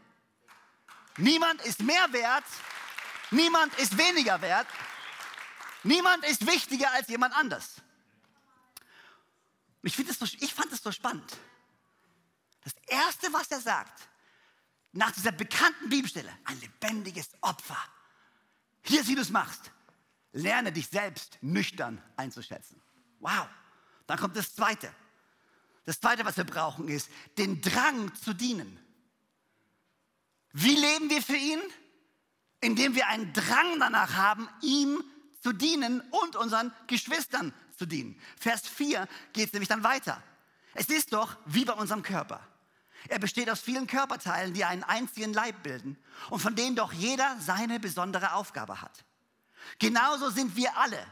Niemand 1.17 1.61
ist 1.61 1.81
mehr 1.81 2.11
wert, 2.11 2.43
niemand 3.31 3.73
ist 3.79 3.97
weniger 3.97 4.41
wert, 4.41 4.67
niemand 5.83 6.25
ist 6.25 6.45
wichtiger 6.45 6.91
als 6.91 7.07
jemand 7.07 7.35
anders. 7.37 7.81
Ich, 9.85 9.95
so, 9.95 10.25
ich 10.25 10.53
fand 10.53 10.71
es 10.71 10.81
so 10.81 10.91
spannend. 10.91 11.37
Das 12.63 12.73
Erste, 12.87 13.31
was 13.31 13.51
er 13.51 13.61
sagt, 13.61 14.09
nach 14.93 15.11
dieser 15.11 15.31
bekannten 15.31 15.89
Bibelstelle, 15.89 16.31
ein 16.45 16.59
lebendiges 16.59 17.29
Opfer. 17.41 17.77
Hier, 18.81 19.05
wie 19.05 19.13
du 19.13 19.21
es 19.21 19.29
machst. 19.29 19.71
Lerne 20.31 20.71
dich 20.71 20.87
selbst 20.87 21.37
nüchtern 21.41 22.01
einzuschätzen. 22.17 22.81
Wow. 23.19 23.47
Dann 24.07 24.17
kommt 24.17 24.35
das 24.35 24.55
Zweite. 24.55 24.91
Das 25.85 25.99
Zweite, 25.99 26.25
was 26.25 26.35
wir 26.35 26.45
brauchen, 26.45 26.87
ist 26.87 27.07
den 27.37 27.61
Drang 27.61 28.13
zu 28.15 28.33
dienen. 28.33 28.79
Wie 30.51 30.75
leben 30.75 31.11
wir 31.11 31.21
für 31.21 31.37
ihn? 31.37 31.61
Indem 32.59 32.95
wir 32.95 33.07
einen 33.07 33.31
Drang 33.33 33.79
danach 33.79 34.15
haben, 34.15 34.49
ihm 34.61 35.03
zu 35.41 35.53
dienen 35.53 36.01
und 36.09 36.35
unseren 36.35 36.73
Geschwistern 36.87 37.53
zu 37.77 37.85
dienen. 37.85 38.19
Vers 38.39 38.67
4 38.67 39.07
geht 39.33 39.47
es 39.47 39.53
nämlich 39.53 39.69
dann 39.69 39.83
weiter. 39.83 40.21
Es 40.73 40.87
ist 40.87 41.13
doch 41.13 41.37
wie 41.45 41.65
bei 41.65 41.73
unserem 41.73 42.03
Körper. 42.03 42.41
Er 43.07 43.19
besteht 43.19 43.49
aus 43.49 43.61
vielen 43.61 43.87
Körperteilen, 43.87 44.53
die 44.53 44.65
einen 44.65 44.83
einzigen 44.83 45.33
Leib 45.33 45.63
bilden 45.63 45.97
und 46.29 46.39
von 46.39 46.55
denen 46.55 46.75
doch 46.75 46.91
jeder 46.91 47.37
seine 47.39 47.79
besondere 47.79 48.33
Aufgabe 48.33 48.81
hat. 48.81 49.05
Genauso 49.79 50.29
sind 50.29 50.55
wir 50.55 50.75
alle, 50.77 51.05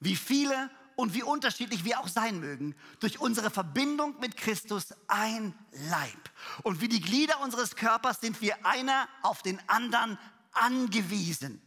wie 0.00 0.16
viele 0.16 0.70
und 0.96 1.14
wie 1.14 1.22
unterschiedlich 1.22 1.84
wir 1.84 2.00
auch 2.00 2.08
sein 2.08 2.40
mögen, 2.40 2.74
durch 3.00 3.20
unsere 3.20 3.50
Verbindung 3.50 4.18
mit 4.20 4.36
Christus 4.36 4.94
ein 5.08 5.54
Leib. 5.90 6.30
Und 6.62 6.80
wie 6.80 6.88
die 6.88 7.00
Glieder 7.00 7.40
unseres 7.40 7.76
Körpers 7.76 8.20
sind 8.20 8.40
wir 8.40 8.66
einer 8.66 9.08
auf 9.22 9.42
den 9.42 9.60
anderen 9.68 10.18
angewiesen. 10.52 11.62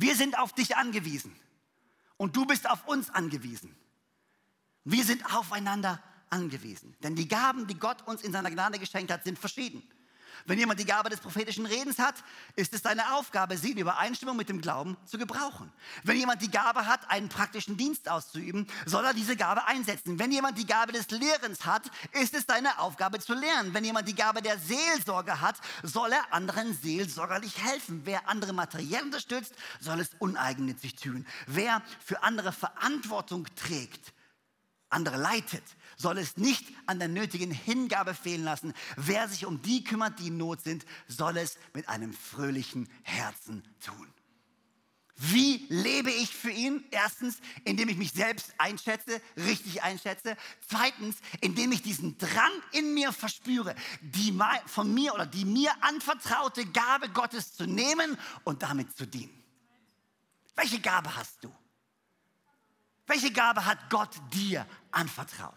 Wir 0.00 0.16
sind 0.16 0.38
auf 0.38 0.54
dich 0.54 0.76
angewiesen 0.76 1.36
und 2.16 2.34
du 2.34 2.46
bist 2.46 2.68
auf 2.68 2.88
uns 2.88 3.10
angewiesen. 3.10 3.76
Wir 4.84 5.04
sind 5.04 5.26
aufeinander 5.36 6.02
angewiesen. 6.30 6.96
Denn 7.02 7.16
die 7.16 7.28
Gaben, 7.28 7.66
die 7.66 7.78
Gott 7.78 8.06
uns 8.06 8.22
in 8.22 8.32
seiner 8.32 8.50
Gnade 8.50 8.78
geschenkt 8.78 9.12
hat, 9.12 9.24
sind 9.24 9.38
verschieden. 9.38 9.82
Wenn 10.46 10.58
jemand 10.58 10.80
die 10.80 10.84
Gabe 10.84 11.10
des 11.10 11.20
prophetischen 11.20 11.66
Redens 11.66 11.98
hat, 11.98 12.14
ist 12.56 12.74
es 12.74 12.82
seine 12.82 13.14
Aufgabe, 13.14 13.56
sie 13.56 13.72
in 13.72 13.78
Übereinstimmung 13.78 14.36
mit 14.36 14.48
dem 14.48 14.60
Glauben 14.60 14.96
zu 15.06 15.18
gebrauchen. 15.18 15.72
Wenn 16.02 16.16
jemand 16.16 16.42
die 16.42 16.50
Gabe 16.50 16.86
hat, 16.86 17.10
einen 17.10 17.28
praktischen 17.28 17.76
Dienst 17.76 18.08
auszuüben, 18.08 18.66
soll 18.86 19.04
er 19.04 19.14
diese 19.14 19.36
Gabe 19.36 19.66
einsetzen. 19.66 20.18
Wenn 20.18 20.32
jemand 20.32 20.58
die 20.58 20.66
Gabe 20.66 20.92
des 20.92 21.10
Lehrens 21.10 21.66
hat, 21.66 21.90
ist 22.12 22.34
es 22.34 22.44
seine 22.46 22.78
Aufgabe 22.78 23.18
zu 23.18 23.34
lernen. 23.34 23.74
Wenn 23.74 23.84
jemand 23.84 24.08
die 24.08 24.14
Gabe 24.14 24.42
der 24.42 24.58
Seelsorge 24.58 25.40
hat, 25.40 25.56
soll 25.82 26.12
er 26.12 26.32
anderen 26.32 26.74
seelsorgerlich 26.74 27.62
helfen. 27.62 28.02
Wer 28.04 28.28
andere 28.28 28.52
materiell 28.52 29.02
unterstützt, 29.02 29.54
soll 29.80 30.00
es 30.00 30.10
uneigennützig 30.18 30.96
tun. 30.96 31.26
Wer 31.46 31.82
für 32.04 32.22
andere 32.22 32.52
Verantwortung 32.52 33.46
trägt, 33.56 34.12
andere 34.88 35.16
leitet, 35.16 35.64
soll 36.00 36.18
es 36.18 36.36
nicht 36.36 36.66
an 36.86 36.98
der 36.98 37.08
nötigen 37.08 37.50
Hingabe 37.50 38.14
fehlen 38.14 38.44
lassen. 38.44 38.72
Wer 38.96 39.28
sich 39.28 39.46
um 39.46 39.60
die 39.62 39.84
kümmert, 39.84 40.18
die 40.18 40.28
in 40.28 40.36
Not 40.36 40.62
sind, 40.62 40.84
soll 41.08 41.36
es 41.36 41.58
mit 41.74 41.88
einem 41.88 42.12
fröhlichen 42.12 42.88
Herzen 43.02 43.62
tun. 43.84 44.12
Wie 45.22 45.66
lebe 45.68 46.10
ich 46.10 46.34
für 46.34 46.50
ihn? 46.50 46.82
Erstens, 46.90 47.40
indem 47.64 47.90
ich 47.90 47.98
mich 47.98 48.12
selbst 48.12 48.54
einschätze, 48.56 49.20
richtig 49.36 49.82
einschätze. 49.82 50.34
Zweitens, 50.66 51.18
indem 51.42 51.72
ich 51.72 51.82
diesen 51.82 52.16
Drang 52.16 52.52
in 52.72 52.94
mir 52.94 53.12
verspüre, 53.12 53.74
die 54.00 54.34
von 54.64 54.94
mir 54.94 55.12
oder 55.12 55.26
die 55.26 55.44
mir 55.44 55.72
anvertraute 55.82 56.64
Gabe 56.64 57.10
Gottes 57.10 57.52
zu 57.52 57.66
nehmen 57.66 58.16
und 58.44 58.62
damit 58.62 58.96
zu 58.96 59.06
dienen. 59.06 59.44
Welche 60.56 60.80
Gabe 60.80 61.14
hast 61.14 61.44
du? 61.44 61.54
Welche 63.06 63.30
Gabe 63.30 63.66
hat 63.66 63.90
Gott 63.90 64.16
dir 64.32 64.66
anvertraut? 64.90 65.52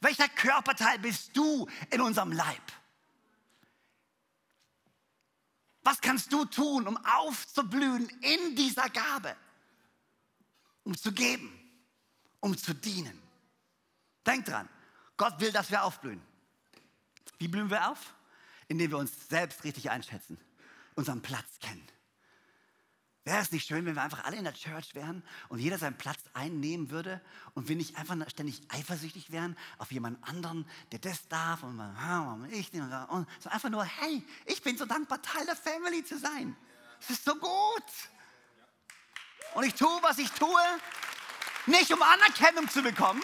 Welcher 0.00 0.28
Körperteil 0.28 0.98
bist 0.98 1.36
du 1.36 1.68
in 1.90 2.00
unserem 2.00 2.32
Leib? 2.32 2.62
Was 5.82 6.00
kannst 6.00 6.32
du 6.32 6.44
tun, 6.44 6.86
um 6.86 6.96
aufzublühen 7.04 8.08
in 8.20 8.56
dieser 8.56 8.88
Gabe? 8.90 9.36
Um 10.84 10.96
zu 10.96 11.12
geben, 11.12 11.52
um 12.40 12.56
zu 12.56 12.74
dienen. 12.74 13.20
Denk 14.26 14.44
dran, 14.44 14.68
Gott 15.16 15.40
will, 15.40 15.52
dass 15.52 15.70
wir 15.70 15.82
aufblühen. 15.82 16.22
Wie 17.38 17.48
blühen 17.48 17.70
wir 17.70 17.90
auf? 17.90 18.14
Indem 18.68 18.90
wir 18.90 18.98
uns 18.98 19.28
selbst 19.28 19.64
richtig 19.64 19.90
einschätzen, 19.90 20.38
unseren 20.94 21.22
Platz 21.22 21.58
kennen 21.60 21.86
Wäre 23.28 23.42
es 23.42 23.52
nicht 23.52 23.66
schön, 23.66 23.84
wenn 23.84 23.94
wir 23.94 24.02
einfach 24.02 24.24
alle 24.24 24.38
in 24.38 24.44
der 24.44 24.54
Church 24.54 24.94
wären 24.94 25.22
und 25.50 25.58
jeder 25.58 25.76
seinen 25.76 25.98
Platz 25.98 26.18
einnehmen 26.32 26.88
würde 26.88 27.20
und 27.52 27.68
wir 27.68 27.76
nicht 27.76 27.98
einfach 27.98 28.16
ständig 28.30 28.62
eifersüchtig 28.70 29.30
wären 29.30 29.54
auf 29.76 29.92
jemand 29.92 30.26
anderen, 30.26 30.66
der 30.92 30.98
das 30.98 31.28
darf 31.28 31.62
und 31.62 31.78
ich 32.50 32.72
und 32.72 33.26
so 33.38 33.50
einfach 33.50 33.68
nur, 33.68 33.84
hey, 33.84 34.24
ich 34.46 34.62
bin 34.62 34.78
so 34.78 34.86
dankbar, 34.86 35.20
Teil 35.20 35.44
der 35.44 35.56
Family 35.56 36.02
zu 36.02 36.18
sein. 36.18 36.56
Es 37.02 37.10
ist 37.10 37.26
so 37.26 37.34
gut. 37.34 37.84
Und 39.52 39.64
ich 39.64 39.74
tue, 39.74 39.98
was 40.00 40.16
ich 40.16 40.30
tue, 40.30 40.62
nicht 41.66 41.92
um 41.92 42.00
Anerkennung 42.00 42.66
zu 42.70 42.80
bekommen, 42.80 43.22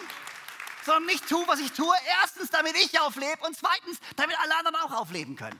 sondern 0.85 1.07
nicht 1.07 1.27
tue, 1.27 1.47
was 1.47 1.59
ich 1.59 1.71
tue. 1.71 1.95
Erstens, 2.21 2.51
damit 2.51 2.75
ich 2.75 2.99
auflebe 2.99 3.43
und 3.43 3.57
zweitens, 3.57 3.97
damit 4.17 4.37
alle 4.39 4.55
anderen 4.55 4.75
auch 4.75 5.01
aufleben 5.01 5.35
können. 5.35 5.59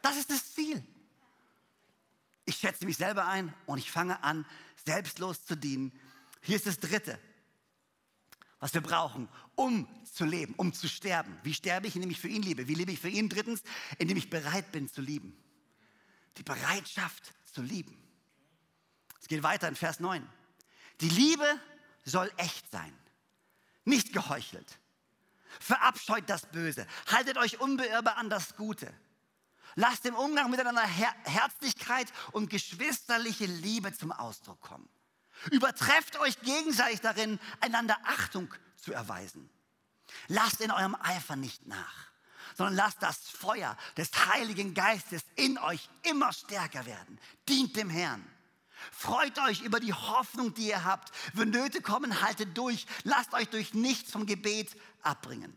Das 0.00 0.16
ist 0.16 0.30
das 0.30 0.54
Ziel. 0.54 0.82
Ich 2.44 2.56
schätze 2.56 2.84
mich 2.84 2.96
selber 2.96 3.26
ein 3.26 3.54
und 3.66 3.78
ich 3.78 3.90
fange 3.90 4.22
an, 4.24 4.44
selbstlos 4.84 5.44
zu 5.44 5.56
dienen. 5.56 5.92
Hier 6.40 6.56
ist 6.56 6.66
das 6.66 6.78
Dritte, 6.78 7.18
was 8.58 8.74
wir 8.74 8.80
brauchen, 8.80 9.28
um 9.54 9.88
zu 10.04 10.24
leben, 10.24 10.54
um 10.56 10.72
zu 10.72 10.88
sterben. 10.88 11.38
Wie 11.42 11.54
sterbe 11.54 11.86
ich, 11.86 11.94
indem 11.94 12.10
ich 12.10 12.20
für 12.20 12.28
ihn 12.28 12.42
lebe? 12.42 12.68
Wie 12.68 12.74
lebe 12.74 12.92
ich 12.92 13.00
für 13.00 13.08
ihn? 13.08 13.28
Drittens, 13.28 13.62
indem 13.98 14.16
ich 14.16 14.28
bereit 14.28 14.72
bin 14.72 14.88
zu 14.88 15.00
lieben. 15.00 15.36
Die 16.36 16.42
Bereitschaft 16.42 17.32
zu 17.52 17.62
lieben. 17.62 17.96
Es 19.20 19.28
geht 19.28 19.42
weiter 19.42 19.68
in 19.68 19.76
Vers 19.76 20.00
9. 20.00 20.26
Die 21.00 21.08
Liebe 21.08 21.46
soll 22.04 22.30
echt 22.36 22.70
sein, 22.70 22.92
nicht 23.84 24.12
geheuchelt. 24.12 24.78
Verabscheut 25.60 26.28
das 26.28 26.46
Böse, 26.46 26.86
haltet 27.06 27.36
euch 27.36 27.60
unbeirrbar 27.60 28.16
an 28.16 28.30
das 28.30 28.56
Gute. 28.56 28.92
Lasst 29.74 30.04
im 30.06 30.14
Umgang 30.14 30.50
miteinander 30.50 30.82
Her 30.82 31.14
Herzlichkeit 31.24 32.12
und 32.32 32.50
geschwisterliche 32.50 33.46
Liebe 33.46 33.92
zum 33.92 34.12
Ausdruck 34.12 34.60
kommen. 34.60 34.88
Übertrefft 35.50 36.18
euch 36.20 36.40
gegenseitig 36.42 37.00
darin, 37.00 37.40
einander 37.60 37.96
Achtung 38.04 38.52
zu 38.76 38.92
erweisen. 38.92 39.48
Lasst 40.28 40.60
in 40.60 40.70
eurem 40.70 40.94
Eifer 40.94 41.36
nicht 41.36 41.66
nach, 41.66 42.10
sondern 42.54 42.76
lasst 42.76 43.02
das 43.02 43.18
Feuer 43.28 43.76
des 43.96 44.10
Heiligen 44.26 44.74
Geistes 44.74 45.22
in 45.36 45.58
euch 45.58 45.88
immer 46.02 46.32
stärker 46.32 46.86
werden. 46.86 47.18
Dient 47.48 47.76
dem 47.76 47.90
Herrn. 47.90 48.24
Freut 48.90 49.38
euch 49.38 49.62
über 49.62 49.80
die 49.80 49.92
Hoffnung, 49.92 50.54
die 50.54 50.68
ihr 50.68 50.84
habt. 50.84 51.12
Wenn 51.34 51.50
Nöte 51.50 51.80
kommen, 51.80 52.20
haltet 52.20 52.56
durch. 52.56 52.86
Lasst 53.04 53.32
euch 53.32 53.48
durch 53.48 53.74
nichts 53.74 54.10
vom 54.10 54.26
Gebet 54.26 54.76
abbringen. 55.02 55.56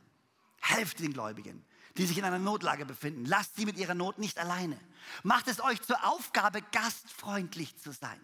Helft 0.61 0.99
den 0.99 1.13
Gläubigen, 1.13 1.63
die 1.97 2.05
sich 2.05 2.17
in 2.17 2.25
einer 2.25 2.39
Notlage 2.39 2.85
befinden. 2.85 3.25
Lasst 3.25 3.55
sie 3.55 3.65
mit 3.65 3.77
ihrer 3.77 3.93
Not 3.93 4.17
nicht 4.17 4.37
alleine. 4.37 4.79
Macht 5.23 5.47
es 5.47 5.61
euch 5.61 5.81
zur 5.81 6.03
Aufgabe, 6.05 6.61
gastfreundlich 6.71 7.77
zu 7.77 7.91
sein. 7.91 8.19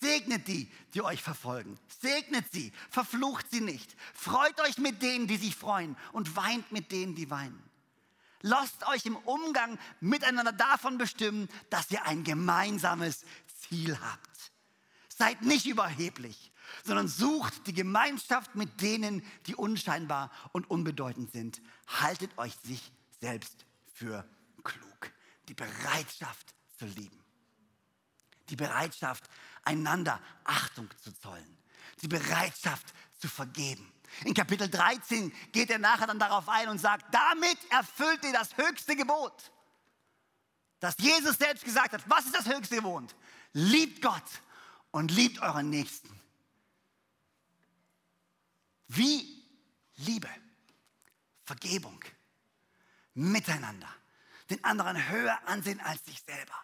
Segnet 0.00 0.46
die, 0.46 0.70
die 0.94 1.02
euch 1.02 1.22
verfolgen. 1.22 1.78
Segnet 2.00 2.44
sie, 2.52 2.72
verflucht 2.90 3.50
sie 3.50 3.60
nicht. 3.60 3.96
Freut 4.14 4.60
euch 4.60 4.78
mit 4.78 5.02
denen, 5.02 5.26
die 5.26 5.36
sich 5.36 5.56
freuen 5.56 5.96
und 6.12 6.36
weint 6.36 6.70
mit 6.72 6.92
denen, 6.92 7.14
die 7.14 7.30
weinen. 7.30 7.62
Lasst 8.42 8.86
euch 8.86 9.04
im 9.06 9.16
Umgang 9.16 9.78
miteinander 10.00 10.52
davon 10.52 10.98
bestimmen, 10.98 11.48
dass 11.70 11.90
ihr 11.90 12.04
ein 12.06 12.22
gemeinsames 12.22 13.24
Ziel 13.60 13.98
habt. 14.00 14.52
Seid 15.08 15.42
nicht 15.42 15.66
überheblich, 15.66 16.52
sondern 16.84 17.08
sucht 17.08 17.66
die 17.66 17.72
Gemeinschaft 17.72 18.54
mit 18.54 18.80
denen, 18.80 19.24
die 19.46 19.54
unscheinbar 19.54 20.30
und 20.52 20.70
unbedeutend 20.70 21.32
sind. 21.32 21.60
Haltet 21.86 22.36
euch 22.38 22.54
sich 22.64 22.92
selbst 23.20 23.66
für 23.92 24.28
klug. 24.62 25.12
Die 25.48 25.54
Bereitschaft 25.54 26.54
zu 26.78 26.86
lieben. 26.86 27.18
Die 28.50 28.56
Bereitschaft, 28.56 29.24
einander 29.64 30.20
Achtung 30.44 30.88
zu 31.02 31.12
zollen. 31.18 31.58
Die 32.02 32.08
Bereitschaft 32.08 32.86
zu 33.18 33.28
vergeben. 33.28 33.92
In 34.24 34.34
Kapitel 34.34 34.68
13 34.68 35.32
geht 35.52 35.70
er 35.70 35.78
nachher 35.78 36.06
dann 36.06 36.18
darauf 36.18 36.48
ein 36.48 36.68
und 36.68 36.78
sagt, 36.78 37.12
damit 37.12 37.58
erfüllt 37.70 38.24
ihr 38.24 38.32
das 38.32 38.56
höchste 38.56 38.96
Gebot, 38.96 39.52
das 40.80 40.96
Jesus 40.98 41.36
selbst 41.36 41.64
gesagt 41.64 41.92
hat. 41.92 42.02
Was 42.08 42.24
ist 42.24 42.34
das 42.34 42.46
höchste 42.46 42.76
Gebot? 42.76 43.14
Liebt 43.52 44.00
Gott 44.02 44.22
und 44.90 45.10
liebt 45.10 45.40
euren 45.40 45.70
Nächsten. 45.70 46.17
Wie 48.88 49.44
Liebe, 49.96 50.28
Vergebung, 51.44 52.02
Miteinander, 53.14 53.88
den 54.48 54.62
anderen 54.64 55.08
höher 55.08 55.38
ansehen 55.46 55.80
als 55.80 56.04
sich 56.04 56.22
selber. 56.22 56.54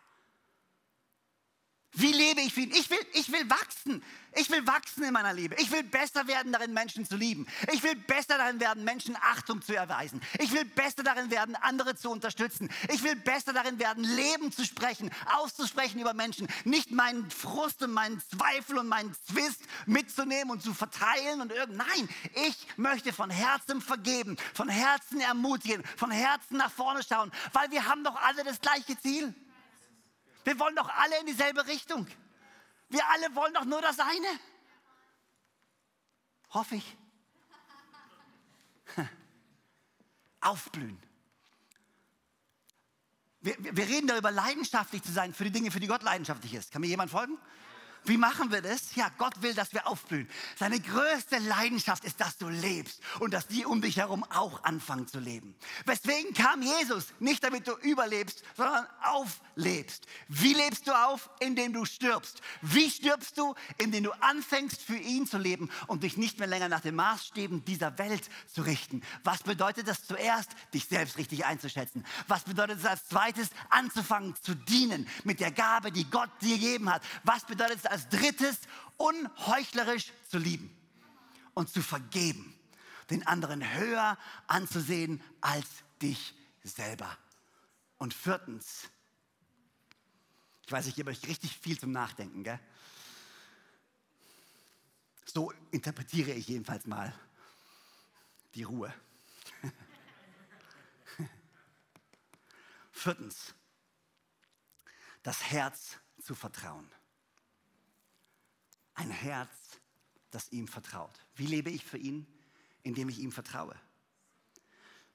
Wie 1.95 2.13
lebe 2.13 2.41
ich 2.41 2.53
für 2.53 2.63
ihn? 2.63 2.73
Ich 2.73 2.91
will, 2.91 2.99
ich 3.13 3.31
will 3.31 3.49
wachsen. 3.49 4.03
Ich 4.37 4.51
will 4.51 4.67
wachsen 4.67 5.05
in 5.05 5.13
meiner 5.13 5.33
Liebe. 5.33 5.55
Ich 5.61 5.71
will 5.71 5.85
besser 5.85 6.27
werden 6.27 6.53
darin, 6.53 6.73
Menschen 6.73 7.07
zu 7.07 7.17
lieben. 7.17 7.47
Ich 7.73 7.83
will 7.85 7.95
besser 7.95 8.37
darin 8.37 8.59
werden, 8.59 8.83
Menschen 8.83 9.17
Achtung 9.21 9.63
zu 9.63 9.77
erweisen. 9.77 10.21
Ich 10.41 10.53
will 10.53 10.65
besser 10.65 11.05
darin 11.05 11.31
werden, 11.31 11.55
andere 11.55 11.95
zu 11.95 12.11
unterstützen. 12.11 12.69
Ich 12.93 13.05
will 13.05 13.15
besser 13.15 13.53
darin 13.53 13.79
werden, 13.79 14.03
Leben 14.03 14.51
zu 14.51 14.65
sprechen, 14.65 15.11
auszusprechen 15.37 16.01
über 16.01 16.15
Menschen. 16.15 16.49
Nicht 16.65 16.91
meinen 16.91 17.31
Frust 17.31 17.83
und 17.83 17.93
meinen 17.93 18.21
Zweifel 18.21 18.79
und 18.79 18.89
meinen 18.89 19.15
Zwist 19.31 19.61
mitzunehmen 19.87 20.51
und 20.51 20.63
zu 20.63 20.75
verteilen 20.75 21.41
und 21.41 21.53
irgend. 21.53 21.77
Nein, 21.77 22.09
ich 22.49 22.67
möchte 22.77 23.13
von 23.13 23.31
Herzen 23.31 23.81
vergeben, 23.81 24.37
von 24.53 24.69
Herzen 24.69 25.21
ermutigen, 25.21 25.85
von 25.97 26.11
Herzen 26.11 26.57
nach 26.57 26.73
vorne 26.73 27.03
schauen, 27.09 27.31
weil 27.53 27.71
wir 27.71 27.87
haben 27.87 28.03
doch 28.03 28.17
alle 28.17 28.43
das 28.43 28.61
gleiche 28.61 28.99
Ziel. 28.99 29.33
Wir 30.45 30.59
wollen 30.59 30.77
doch 30.77 30.89
alle 30.89 31.19
in 31.21 31.27
dieselbe 31.27 31.67
Richtung. 31.67 32.07
Wir 32.89 33.07
alle 33.09 33.35
wollen 33.35 33.55
doch 33.55 33.65
nur 33.65 33.81
das 33.81 33.99
eine. 33.99 34.39
Hoffe 36.51 36.77
ich. 36.77 36.97
Aufblühen. 40.41 41.03
Wir, 43.41 43.57
wir, 43.59 43.87
reden 43.87 44.07
darüber, 44.07 44.31
leidenschaftlich 44.31 45.03
zu 45.03 45.13
sein 45.13 45.35
für 45.35 45.45
die 45.45 45.51
Dinge, 45.51 45.71
für 45.71 45.81
die 45.81 45.87
Gott 45.87 46.03
leidenschaftlich 46.03 46.55
ist. 46.55 46.73
Kann 46.73 46.81
mir 46.81 46.87
jemand 46.87 47.11
folgen? 47.11 47.39
Wie 48.07 48.19
machen 48.19 48.51
wir 48.51 48.61
das? 48.61 48.95
Ja, 48.95 49.09
Gott 49.17 49.41
will, 49.41 49.55
dass 49.55 49.73
wir 49.73 49.87
aufblühen. 49.87 50.29
Seine 50.59 50.79
größte 50.79 51.39
Leidenschaft 51.39 52.05
ist, 52.05 52.21
dass 52.21 52.37
du 52.37 52.49
lebst 52.49 53.01
und 53.21 53.33
dass 53.33 53.47
die 53.47 53.65
um 53.65 53.81
dich 53.81 53.97
herum 53.97 54.25
auch 54.25 54.63
anfangen 54.65 55.09
zu 55.09 55.19
leben. 55.19 55.55
Weswegen 55.87 56.35
kam 56.35 56.61
Jesus? 56.61 57.07
Nicht 57.19 57.43
damit 57.43 57.67
du 57.67 57.73
überlebst, 57.79 58.43
sondern 58.57 58.87
auflebst. 59.03 60.07
Wie 60.29 60.53
lebst 60.53 60.87
du 60.87 60.93
auf? 60.93 61.31
Indem 61.41 61.73
du 61.73 61.87
stirbst. 61.87 62.43
Wie 62.61 62.91
stirbst 62.91 63.39
du? 63.39 63.55
Indem 63.79 64.05
du 64.05 64.13
anfängst 64.23 64.83
für 64.83 64.97
ihn 64.97 65.27
zu 65.27 65.39
leben 65.39 65.71
und 65.87 66.03
dich 66.03 66.19
nicht 66.19 66.39
mehr 66.39 66.49
länger 66.49 66.69
nach 66.69 66.81
den 66.81 66.95
Maßstäben 66.97 67.65
dieser 67.65 67.97
Welt 67.99 68.29
zu 68.53 68.63
richten. 68.63 69.03
Was 69.23 69.43
bedeutet 69.43 69.89
das 69.89 70.07
zuerst? 70.07 70.51
Dich 70.75 70.87
selbst 70.87 71.17
richtig 71.17 71.47
einzuschätzen. 71.47 72.05
Was 72.29 72.45
bedeutet 72.45 72.81
es 72.81 72.85
als 72.85 73.07
zweites? 73.07 73.49
Anzufangen 73.71 74.35
zu 74.43 74.55
dienen 74.55 75.09
mit 75.25 75.41
der 75.41 75.53
Gabe, 75.53 75.91
die 75.91 76.09
Gott 76.11 76.31
dir 76.43 76.59
gegeben 76.59 76.93
hat. 76.93 77.03
Was 77.23 77.45
bedeutet 77.45 77.79
es 77.79 77.87
als 77.95 78.09
drittes, 78.09 78.59
unheuchlerisch 78.97 80.13
zu 80.29 80.39
lieben 80.39 80.77
und 81.55 81.71
zu 81.71 81.81
vergeben, 81.81 82.59
den 83.09 83.25
anderen 83.25 83.73
höher 83.77 84.19
anzusehen 84.49 85.23
als 85.41 85.69
dich 86.03 86.35
selber. 86.65 87.17
Und 87.99 88.13
viertens, 88.13 88.89
ich 90.67 90.73
weiß, 90.73 90.89
ich 90.89 90.97
gebe 90.97 91.11
euch 91.11 91.25
richtig 91.29 91.57
viel 91.57 91.79
zum 91.79 91.93
Nachdenken, 91.93 92.43
gell? 92.43 92.59
So 95.25 95.53
interpretiere 95.71 96.33
ich 96.33 96.49
jedenfalls 96.49 96.87
mal 96.87 97.15
die 98.57 98.65
Ruhe. 98.65 98.93
Viertens, 102.91 103.55
das 105.23 105.45
Herz 105.45 105.99
zu 106.21 106.35
vertrauen. 106.35 106.91
Ein 108.95 109.11
Herz, 109.11 109.51
das 110.31 110.53
ihm 110.53 110.69
vertraut. 110.69 111.13
Wie 111.37 111.47
lebe 111.47 111.71
ich 111.71 111.85
für 111.85 111.99
ihn? 111.99 112.27
Indem 112.83 113.09
ich 113.09 113.19
ihm 113.19 113.33
vertraue. 113.33 113.75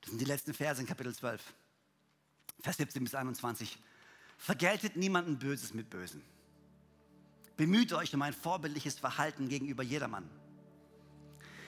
Das 0.01 0.09
sind 0.09 0.19
die 0.19 0.25
letzten 0.25 0.53
Verse 0.53 0.81
in 0.81 0.87
Kapitel 0.87 1.13
12, 1.13 1.41
Vers 2.61 2.77
17 2.77 3.03
bis 3.03 3.15
21. 3.15 3.77
Vergeltet 4.37 4.95
niemanden 4.95 5.37
Böses 5.37 5.73
mit 5.73 5.89
Bösen. 5.89 6.23
Bemüht 7.57 7.93
euch 7.93 8.13
um 8.15 8.21
ein 8.21 8.33
vorbildliches 8.33 8.97
Verhalten 8.97 9.49
gegenüber 9.49 9.83
jedermann. 9.83 10.29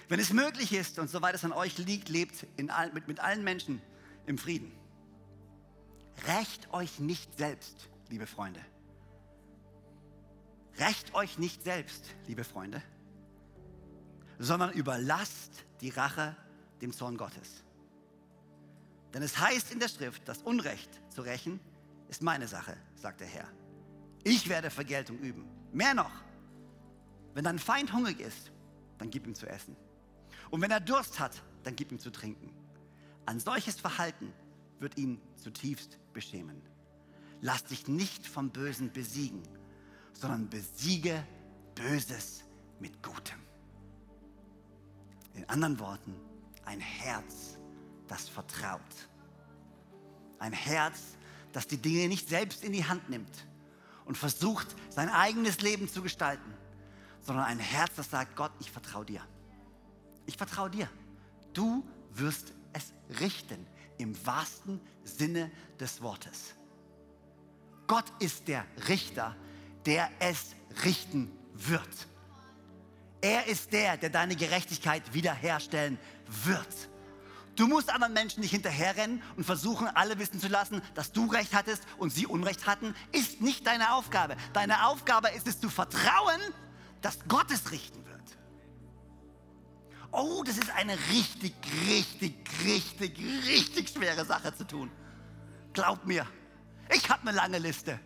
Wenn 0.08 0.19
es 0.19 0.32
möglich 0.32 0.74
ist 0.74 0.97
und 0.97 1.10
soweit 1.10 1.36
es 1.36 1.43
an 1.43 1.52
euch 1.52 1.78
liegt, 1.78 2.10
lebt 2.10 2.45
all, 2.69 2.91
mit, 2.93 3.08
mit 3.08 3.19
allen 3.19 3.43
Menschen 3.43 3.82
im 4.26 4.38
Frieden. 4.38 4.71
Rächt 6.28 6.71
euch 6.74 7.00
nicht 7.00 7.38
selbst, 7.38 7.89
liebe 8.10 8.28
Freunde 8.28 8.62
Rächt 10.82 11.13
euch 11.13 11.38
nicht 11.38 11.63
selbst, 11.63 12.15
liebe 12.26 12.44
Freunde, 12.44 12.82
sondern 14.39 14.72
überlasst 14.74 15.63
die 15.80 15.89
Rache 15.89 16.36
dem 16.82 16.91
Zorn 16.91 17.17
Gottes. 17.17 17.63
Denn 19.13 19.22
es 19.22 19.38
heißt 19.38 19.72
in 19.72 19.80
der 19.80 19.89
Schrift, 19.89 20.28
das 20.28 20.41
Unrecht 20.41 20.89
zu 21.10 21.22
rächen 21.22 21.60
ist 22.08 22.24
meine 22.24 22.48
Sache, 22.48 22.76
sagt 22.96 23.22
der 23.22 23.28
Herr. 23.28 23.48
Ich 24.24 24.50
werde 24.50 24.72
Vergeltung 24.72 25.19
üben. 25.19 25.48
Mehr 25.71 25.94
noch, 25.94 26.12
wenn 27.36 27.44
dein 27.44 27.60
Feind 27.60 27.94
hungrig 27.94 28.19
ist, 28.19 28.52
dann 28.98 29.12
gib 29.12 29.27
ihm 29.27 29.36
zu 29.36 29.48
essen. 29.48 29.75
Und 30.50 30.62
wenn 30.62 30.71
er 30.71 30.79
Durst 30.79 31.19
hat, 31.19 31.44
dann 31.62 31.75
gib 31.75 31.92
ihm 31.92 32.00
zu 32.00 32.12
trinken. 32.12 32.56
Ein 33.27 33.40
solches 33.40 33.79
Verhalten 33.79 34.34
wird 34.79 34.98
ihn 34.98 35.21
zutiefst 35.36 36.00
beschämen. 36.12 36.60
Lass 37.40 37.65
dich 37.65 37.88
nicht 37.88 38.25
vom 38.25 38.50
Bösen 38.50 38.92
besiegen, 38.92 39.44
sondern 40.14 40.50
besiege 40.50 41.26
Böses 41.76 42.44
mit 42.80 43.02
Gutem. 43.02 43.40
In 45.34 45.48
anderen 45.50 45.80
Worten, 45.80 46.16
ein 46.66 46.80
Herz, 46.80 47.58
das 48.08 48.28
vertraut. 48.28 48.82
Ein 50.40 50.54
Herz, 50.54 51.18
das 51.54 51.68
die 51.68 51.78
Dinge 51.78 52.08
nicht 52.08 52.30
selbst 52.30 52.64
in 52.64 52.74
die 52.74 52.86
Hand 52.86 53.10
nimmt 53.10 53.48
und 54.06 54.18
versucht, 54.18 54.76
sein 54.90 55.10
eigenes 55.10 55.62
Leben 55.62 55.88
zu 55.88 56.02
gestalten, 56.02 56.54
sondern 57.22 57.46
ein 57.46 57.60
Herz, 57.60 57.92
das 57.96 58.10
sagt, 58.10 58.36
Gott, 58.36 58.52
ich 58.60 58.72
vertraue 58.72 59.06
dir. 59.06 59.22
Ich 60.26 60.38
vertraue 60.38 60.70
dir. 60.70 60.90
Du 61.54 61.86
wirst 62.14 62.54
es 62.74 62.94
richten 63.20 63.66
im 63.98 64.16
wahrsten 64.26 64.80
Sinne 65.04 65.52
des 65.80 66.02
Wortes. 66.02 66.56
Gott 67.88 68.06
ist 68.20 68.48
der 68.48 68.66
Richter, 68.88 69.36
der 69.86 70.10
es 70.19 70.56
richten 70.84 71.32
wird. 71.54 72.08
Er 73.21 73.48
ist 73.48 73.71
der, 73.71 73.98
der 73.98 74.10
deine 74.10 74.36
Gerechtigkeit 74.36 75.13
wiederherstellen 75.13 76.00
wird. 76.44 76.90
Du 77.56 77.67
musst 77.67 77.90
anderen 77.90 78.13
Menschen 78.13 78.42
nicht 78.42 78.52
hinterherrennen 78.52 79.21
und 79.36 79.44
versuchen, 79.44 79.88
alle 79.88 80.17
wissen 80.17 80.40
zu 80.40 80.48
lassen, 80.48 80.82
dass 80.96 81.12
du 81.12 81.27
Recht 81.27 81.54
hattest 81.54 81.84
und 81.98 82.12
sie 82.12 82.25
Unrecht 82.25 82.65
hatten, 82.65 82.96
ist 83.12 83.42
nicht 83.42 83.67
deine 83.67 83.94
Aufgabe. 83.94 84.38
Deine 84.54 84.88
Aufgabe 84.88 85.29
ist 85.29 85.48
es 85.48 85.60
zu 85.60 85.69
vertrauen, 85.69 86.42
dass 87.02 87.19
Gott 87.27 87.52
es 87.52 87.71
richten 87.71 88.04
wird. 88.06 88.12
Oh, 90.12 90.44
das 90.46 90.58
ist 90.58 90.71
eine 90.71 90.98
richtig, 91.12 91.54
richtig, 91.88 92.36
richtig, 92.63 93.19
richtig 93.48 93.90
schwere 93.90 94.25
Sache 94.25 94.56
zu 94.56 94.65
tun. 94.65 94.90
Glaub 95.73 96.06
mir, 96.06 96.25
ich 96.94 97.10
habe 97.10 97.27
eine 97.27 97.38
lange 97.38 97.60
Liste. 97.60 98.00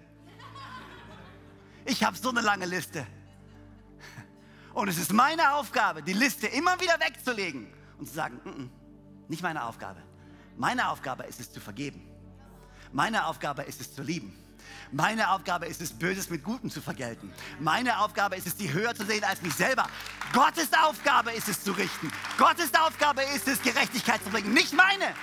Ich 1.86 2.04
habe 2.04 2.18
so 2.18 2.30
eine 2.30 2.42
lange 2.42 2.66
Liste. 2.66 3.06
Und 4.74 4.90
es 4.90 4.98
ist 4.98 5.14
meine 5.14 5.54
Aufgabe, 5.54 6.02
die 6.02 6.14
Liste 6.14 6.48
immer 6.48 6.80
wieder 6.82 7.00
wegzulegen 7.00 7.68
und 7.98 8.08
zu 8.08 8.14
sagen, 8.14 8.42
N 8.44 8.52
-n, 8.52 8.70
nicht 9.30 9.42
meine 9.42 9.64
Aufgabe. 9.64 10.02
Meine 10.58 10.90
Aufgabe 10.90 11.24
ist 11.24 11.40
es 11.40 11.52
zu 11.52 11.62
vergeben. 11.62 12.02
Meine 12.92 13.26
Aufgabe 13.26 13.64
ist 13.64 13.80
es 13.80 13.94
zu 13.94 14.02
lieben. 14.02 14.38
Meine 14.92 15.30
Aufgabe 15.30 15.66
ist 15.66 15.82
es, 15.82 15.92
Böses 15.92 16.30
mit 16.30 16.44
Gutem 16.44 16.70
zu 16.70 16.82
vergelten. 16.82 17.32
Meine 17.60 18.00
Aufgabe 18.00 18.36
ist 18.36 18.48
es, 18.48 18.56
die 18.56 18.72
höher 18.72 18.96
zu 18.96 19.06
sehen 19.06 19.24
als 19.24 19.42
mich 19.42 19.54
selber. 19.54 19.88
Gottes 20.34 20.70
Aufgabe 20.74 21.32
ist 21.32 21.48
es 21.48 21.64
zu 21.64 21.72
richten. 21.72 22.12
Gottes 22.38 22.74
Aufgabe 22.74 23.22
ist 23.36 23.48
es, 23.48 23.62
Gerechtigkeit 23.62 24.24
zu 24.24 24.30
bringen, 24.30 24.54
nicht 24.54 24.74
meine. 24.74 25.14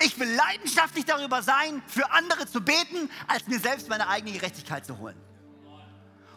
Ich 0.00 0.18
will 0.18 0.28
leidenschaftlich 0.28 1.04
darüber 1.04 1.42
sein, 1.42 1.82
für 1.86 2.10
andere 2.12 2.46
zu 2.46 2.60
beten, 2.60 3.10
als 3.26 3.46
mir 3.46 3.58
selbst 3.58 3.88
meine 3.88 4.08
eigene 4.08 4.32
Gerechtigkeit 4.32 4.86
zu 4.86 4.98
holen. 4.98 5.16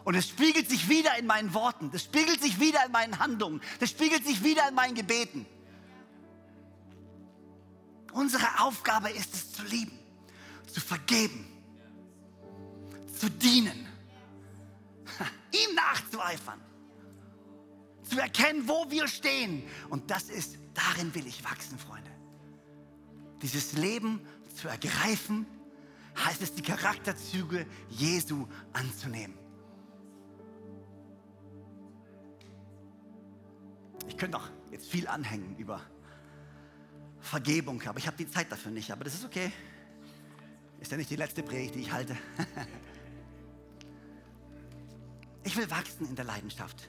Und 0.04 0.14
es 0.16 0.28
spiegelt 0.28 0.68
sich 0.68 0.88
wieder 0.88 1.16
in 1.16 1.26
meinen 1.26 1.54
Worten, 1.54 1.90
das 1.90 2.02
spiegelt 2.02 2.42
sich 2.42 2.58
wieder 2.58 2.84
in 2.84 2.92
meinen 2.92 3.18
Handlungen, 3.18 3.60
das 3.78 3.90
spiegelt 3.90 4.26
sich 4.26 4.42
wieder 4.42 4.68
in 4.68 4.74
meinen 4.74 4.94
Gebeten. 4.94 5.46
Unsere 8.12 8.60
Aufgabe 8.60 9.10
ist 9.10 9.32
es 9.32 9.52
zu 9.52 9.62
lieben, 9.62 9.98
zu 10.66 10.80
vergeben, 10.80 11.46
zu 13.18 13.30
dienen, 13.30 13.86
ihm 15.52 15.74
nachzueifern, 15.74 16.60
zu 18.02 18.18
erkennen, 18.18 18.68
wo 18.68 18.90
wir 18.90 19.06
stehen. 19.06 19.62
Und 19.88 20.10
das 20.10 20.24
ist, 20.24 20.58
darin 20.74 21.14
will 21.14 21.26
ich 21.26 21.42
wachsen, 21.44 21.78
Freunde. 21.78 22.11
Dieses 23.42 23.72
Leben 23.72 24.20
zu 24.56 24.68
ergreifen, 24.68 25.46
heißt 26.16 26.42
es, 26.42 26.54
die 26.54 26.62
Charakterzüge 26.62 27.66
Jesu 27.88 28.46
anzunehmen. 28.72 29.36
Ich 34.06 34.16
könnte 34.16 34.38
noch 34.38 34.48
jetzt 34.70 34.86
viel 34.88 35.08
anhängen 35.08 35.56
über 35.56 35.80
Vergebung, 37.20 37.82
aber 37.82 37.98
ich 37.98 38.06
habe 38.06 38.16
die 38.16 38.28
Zeit 38.28 38.50
dafür 38.50 38.70
nicht. 38.70 38.90
Aber 38.90 39.04
das 39.04 39.14
ist 39.14 39.24
okay. 39.24 39.52
Ist 40.80 40.90
ja 40.90 40.96
nicht 40.96 41.10
die 41.10 41.16
letzte 41.16 41.42
Predigt, 41.42 41.74
die 41.74 41.80
ich 41.80 41.92
halte. 41.92 42.16
Ich 45.44 45.56
will 45.56 45.68
wachsen 45.70 46.08
in 46.08 46.14
der 46.14 46.24
Leidenschaft. 46.24 46.88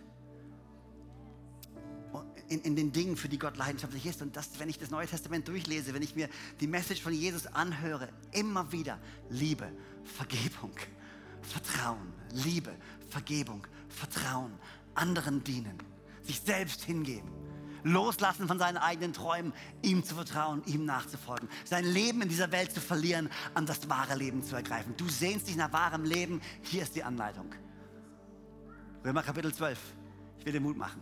In, 2.50 2.62
in, 2.62 2.76
den 2.76 2.92
Dingen, 2.92 3.16
für 3.16 3.30
die 3.30 3.40
Gott 3.40 3.58
leidenschaftlich 3.58 4.06
ist. 4.06 4.22
Und 4.22 4.36
das, 4.36 4.60
wenn 4.60 4.70
ich 4.70 4.78
das 4.78 4.92
Neue 4.92 5.08
Testament 5.08 5.48
durchlese, 5.48 5.94
wenn 5.94 6.02
ich 6.02 6.16
mir 6.16 6.28
die 6.60 6.68
Message 6.68 7.02
von 7.02 7.14
Jesus 7.14 7.48
anhöre, 7.48 8.10
immer 8.32 8.72
wieder 8.72 9.00
Liebe, 9.30 9.72
Vergebung, 10.04 10.74
Vertrauen, 11.42 12.14
Liebe, 12.32 12.76
Vergebung, 13.10 13.66
Vertrauen, 13.88 14.52
anderen 14.94 15.44
dienen 15.44 15.78
sich 16.24 16.40
selbst 16.42 16.84
hingeben. 16.84 17.30
Loslassen 17.84 18.48
von 18.48 18.58
seinen 18.60 18.78
eigenen 18.78 19.12
Träumen, 19.12 19.52
ihm 19.82 20.06
zu 20.06 20.16
vertrauen, 20.16 20.64
ihm 20.66 20.86
nachzufolgen. 20.86 21.50
Sein 21.66 21.84
Leben 21.84 22.22
in 22.22 22.30
dieser 22.30 22.52
Welt 22.52 22.72
zu 22.72 22.80
verlieren, 22.80 23.30
an 23.54 23.66
das 23.66 23.90
wahre 23.90 24.16
Leben 24.16 24.42
zu 24.42 24.56
ergreifen. 24.56 24.96
Du 24.96 25.10
sehnst 25.10 25.50
dich 25.50 25.58
nach 25.58 25.74
wahrem 25.74 26.06
Leben, 26.06 26.42
hier 26.62 26.84
ist 26.84 26.96
die 26.96 27.04
Anleitung. 27.04 27.54
Römer 29.04 29.22
Kapitel 29.22 29.54
12. 29.54 29.78
Ich 30.40 30.46
will 30.46 30.54
dir 30.54 30.62
Mut 30.62 30.78
machen. 30.78 31.02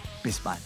bis 0.23 0.39
bald. 0.39 0.59